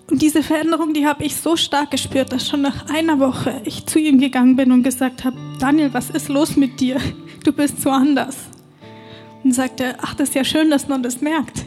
Und 0.09 0.21
diese 0.21 0.41
Veränderung, 0.41 0.93
die 0.93 1.05
habe 1.05 1.25
ich 1.25 1.35
so 1.35 1.57
stark 1.57 1.91
gespürt, 1.91 2.31
dass 2.31 2.47
schon 2.47 2.61
nach 2.61 2.89
einer 2.89 3.19
Woche 3.19 3.61
ich 3.65 3.85
zu 3.87 3.99
ihm 3.99 4.19
gegangen 4.19 4.55
bin 4.55 4.71
und 4.71 4.83
gesagt 4.83 5.25
habe, 5.25 5.35
Daniel, 5.59 5.93
was 5.93 6.09
ist 6.11 6.29
los 6.29 6.55
mit 6.55 6.79
dir? 6.79 6.97
Du 7.43 7.51
bist 7.51 7.81
so 7.81 7.89
anders. 7.89 8.37
Und 9.43 9.53
sagte, 9.53 9.97
ach, 10.01 10.13
das 10.13 10.29
ist 10.29 10.35
ja 10.35 10.45
schön, 10.45 10.69
dass 10.69 10.87
man 10.87 11.03
das 11.03 11.19
merkt. 11.19 11.65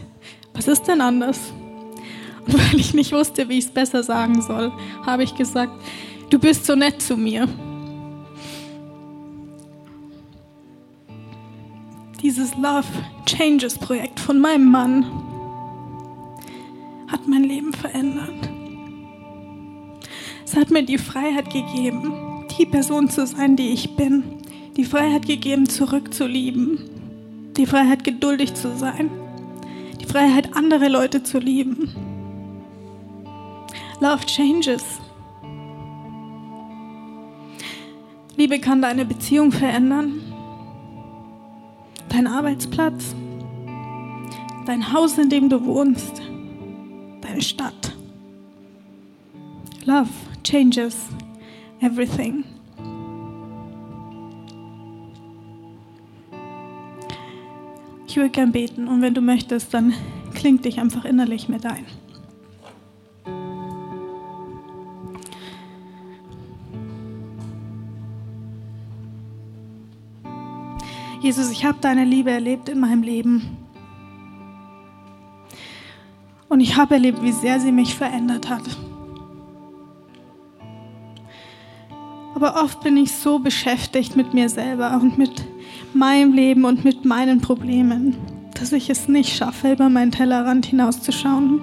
Was 0.54 0.68
ist 0.68 0.84
denn 0.84 1.02
anders? 1.02 1.52
Und 2.46 2.54
weil 2.72 2.80
ich 2.80 2.94
nicht 2.94 3.12
wusste, 3.12 3.48
wie 3.48 3.58
ich 3.58 3.66
es 3.66 3.70
besser 3.70 4.02
sagen 4.02 4.42
soll, 4.42 4.72
habe 5.04 5.22
ich 5.22 5.34
gesagt, 5.34 5.72
du 6.30 6.38
bist 6.38 6.66
so 6.66 6.74
nett 6.74 7.00
zu 7.00 7.16
mir. 7.16 7.48
Dieses 12.22 12.54
Love 12.56 12.86
Changes 13.26 13.78
Projekt 13.78 14.18
von 14.18 14.38
meinem 14.40 14.70
Mann 14.70 15.04
hat 17.08 17.28
mein 17.28 17.44
Leben 17.44 17.72
verändert. 17.72 18.48
Es 20.44 20.56
hat 20.56 20.70
mir 20.70 20.84
die 20.84 20.98
Freiheit 20.98 21.50
gegeben, 21.50 22.46
die 22.58 22.66
Person 22.66 23.10
zu 23.10 23.26
sein, 23.26 23.56
die 23.56 23.72
ich 23.72 23.96
bin. 23.96 24.22
Die 24.76 24.84
Freiheit 24.84 25.26
gegeben, 25.26 25.68
zurückzulieben. 25.68 26.78
Die 27.56 27.66
Freiheit, 27.66 28.04
geduldig 28.04 28.54
zu 28.54 28.76
sein. 28.76 29.10
Die 30.00 30.06
Freiheit, 30.06 30.56
andere 30.56 30.88
Leute 30.88 31.22
zu 31.22 31.38
lieben. 31.38 32.13
Love 34.04 34.26
changes. 34.26 34.84
Liebe 38.36 38.58
kann 38.58 38.82
deine 38.82 39.06
Beziehung 39.06 39.50
verändern, 39.50 40.20
dein 42.10 42.26
Arbeitsplatz, 42.26 43.14
dein 44.66 44.92
Haus, 44.92 45.16
in 45.16 45.30
dem 45.30 45.48
du 45.48 45.64
wohnst, 45.64 46.20
deine 47.22 47.40
Stadt. 47.40 47.96
Love 49.86 50.10
changes 50.42 50.96
everything. 51.80 52.44
Ich 58.06 58.16
würde 58.16 58.28
gern 58.28 58.52
beten 58.52 58.86
und 58.86 59.00
wenn 59.00 59.14
du 59.14 59.22
möchtest, 59.22 59.72
dann 59.72 59.94
kling 60.34 60.60
dich 60.60 60.78
einfach 60.78 61.06
innerlich 61.06 61.48
mit 61.48 61.64
ein. 61.64 61.86
Jesus, 71.24 71.50
ich 71.50 71.64
habe 71.64 71.78
deine 71.80 72.04
Liebe 72.04 72.30
erlebt 72.30 72.68
in 72.68 72.80
meinem 72.80 73.02
Leben. 73.02 73.56
Und 76.50 76.60
ich 76.60 76.76
habe 76.76 76.96
erlebt, 76.96 77.22
wie 77.22 77.32
sehr 77.32 77.58
sie 77.60 77.72
mich 77.72 77.94
verändert 77.94 78.50
hat. 78.50 78.60
Aber 82.34 82.62
oft 82.62 82.82
bin 82.82 82.98
ich 82.98 83.12
so 83.12 83.38
beschäftigt 83.38 84.16
mit 84.16 84.34
mir 84.34 84.50
selber 84.50 85.00
und 85.00 85.16
mit 85.16 85.46
meinem 85.94 86.34
Leben 86.34 86.66
und 86.66 86.84
mit 86.84 87.06
meinen 87.06 87.40
Problemen, 87.40 88.18
dass 88.52 88.72
ich 88.72 88.90
es 88.90 89.08
nicht 89.08 89.34
schaffe, 89.34 89.72
über 89.72 89.88
meinen 89.88 90.12
Tellerrand 90.12 90.66
hinauszuschauen. 90.66 91.62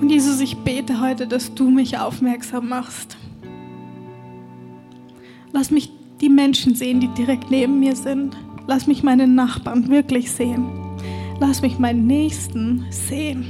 Und 0.00 0.08
Jesus, 0.08 0.40
ich 0.40 0.56
bete 0.56 1.02
heute, 1.02 1.26
dass 1.26 1.54
du 1.54 1.68
mich 1.68 1.98
aufmerksam 1.98 2.70
machst. 2.70 3.18
Lass 5.52 5.70
mich 5.70 5.93
die 6.20 6.28
Menschen 6.28 6.74
sehen, 6.74 7.00
die 7.00 7.08
direkt 7.08 7.50
neben 7.50 7.80
mir 7.80 7.96
sind. 7.96 8.36
Lass 8.66 8.86
mich 8.86 9.02
meine 9.02 9.26
Nachbarn 9.26 9.88
wirklich 9.88 10.30
sehen. 10.30 10.66
Lass 11.40 11.62
mich 11.62 11.78
meinen 11.78 12.06
Nächsten 12.06 12.86
sehen. 12.90 13.46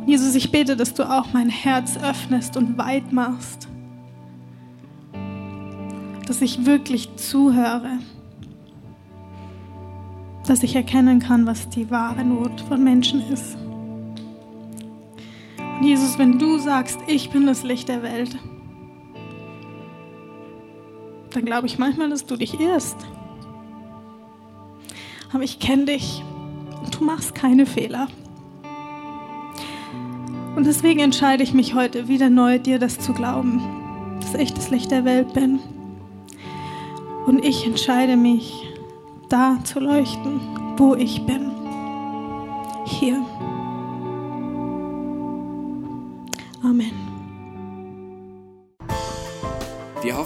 Und 0.00 0.08
Jesus, 0.08 0.34
ich 0.34 0.52
bete, 0.52 0.76
dass 0.76 0.94
du 0.94 1.02
auch 1.10 1.32
mein 1.32 1.48
Herz 1.48 1.96
öffnest 1.96 2.56
und 2.56 2.76
weit 2.76 3.12
machst. 3.12 3.68
Dass 6.26 6.42
ich 6.42 6.66
wirklich 6.66 7.16
zuhöre. 7.16 7.98
Dass 10.46 10.62
ich 10.62 10.76
erkennen 10.76 11.20
kann, 11.20 11.46
was 11.46 11.70
die 11.70 11.90
wahre 11.90 12.24
Not 12.24 12.60
von 12.68 12.84
Menschen 12.84 13.22
ist. 13.32 13.56
Und 15.58 15.86
Jesus, 15.86 16.18
wenn 16.18 16.38
du 16.38 16.58
sagst, 16.58 16.98
ich 17.06 17.30
bin 17.30 17.46
das 17.46 17.64
Licht 17.64 17.88
der 17.88 18.02
Welt, 18.02 18.36
dann 21.34 21.44
glaube 21.44 21.66
ich 21.66 21.78
manchmal, 21.78 22.10
dass 22.10 22.26
du 22.26 22.36
dich 22.36 22.58
irrst. 22.60 22.96
Aber 25.32 25.42
ich 25.42 25.58
kenne 25.58 25.86
dich 25.86 26.22
und 26.82 26.98
du 26.98 27.04
machst 27.04 27.34
keine 27.34 27.66
Fehler. 27.66 28.06
Und 30.54 30.64
deswegen 30.64 31.00
entscheide 31.00 31.42
ich 31.42 31.52
mich 31.52 31.74
heute 31.74 32.06
wieder 32.06 32.30
neu, 32.30 32.58
dir 32.58 32.78
das 32.78 33.00
zu 33.00 33.12
glauben, 33.12 33.60
dass 34.20 34.34
ich 34.34 34.54
das 34.54 34.70
Licht 34.70 34.92
der 34.92 35.04
Welt 35.04 35.32
bin. 35.32 35.58
Und 37.26 37.44
ich 37.44 37.66
entscheide 37.66 38.16
mich, 38.16 38.64
da 39.28 39.58
zu 39.64 39.80
leuchten, 39.80 40.40
wo 40.76 40.94
ich 40.94 41.26
bin. 41.26 41.50
Hier. 42.86 43.24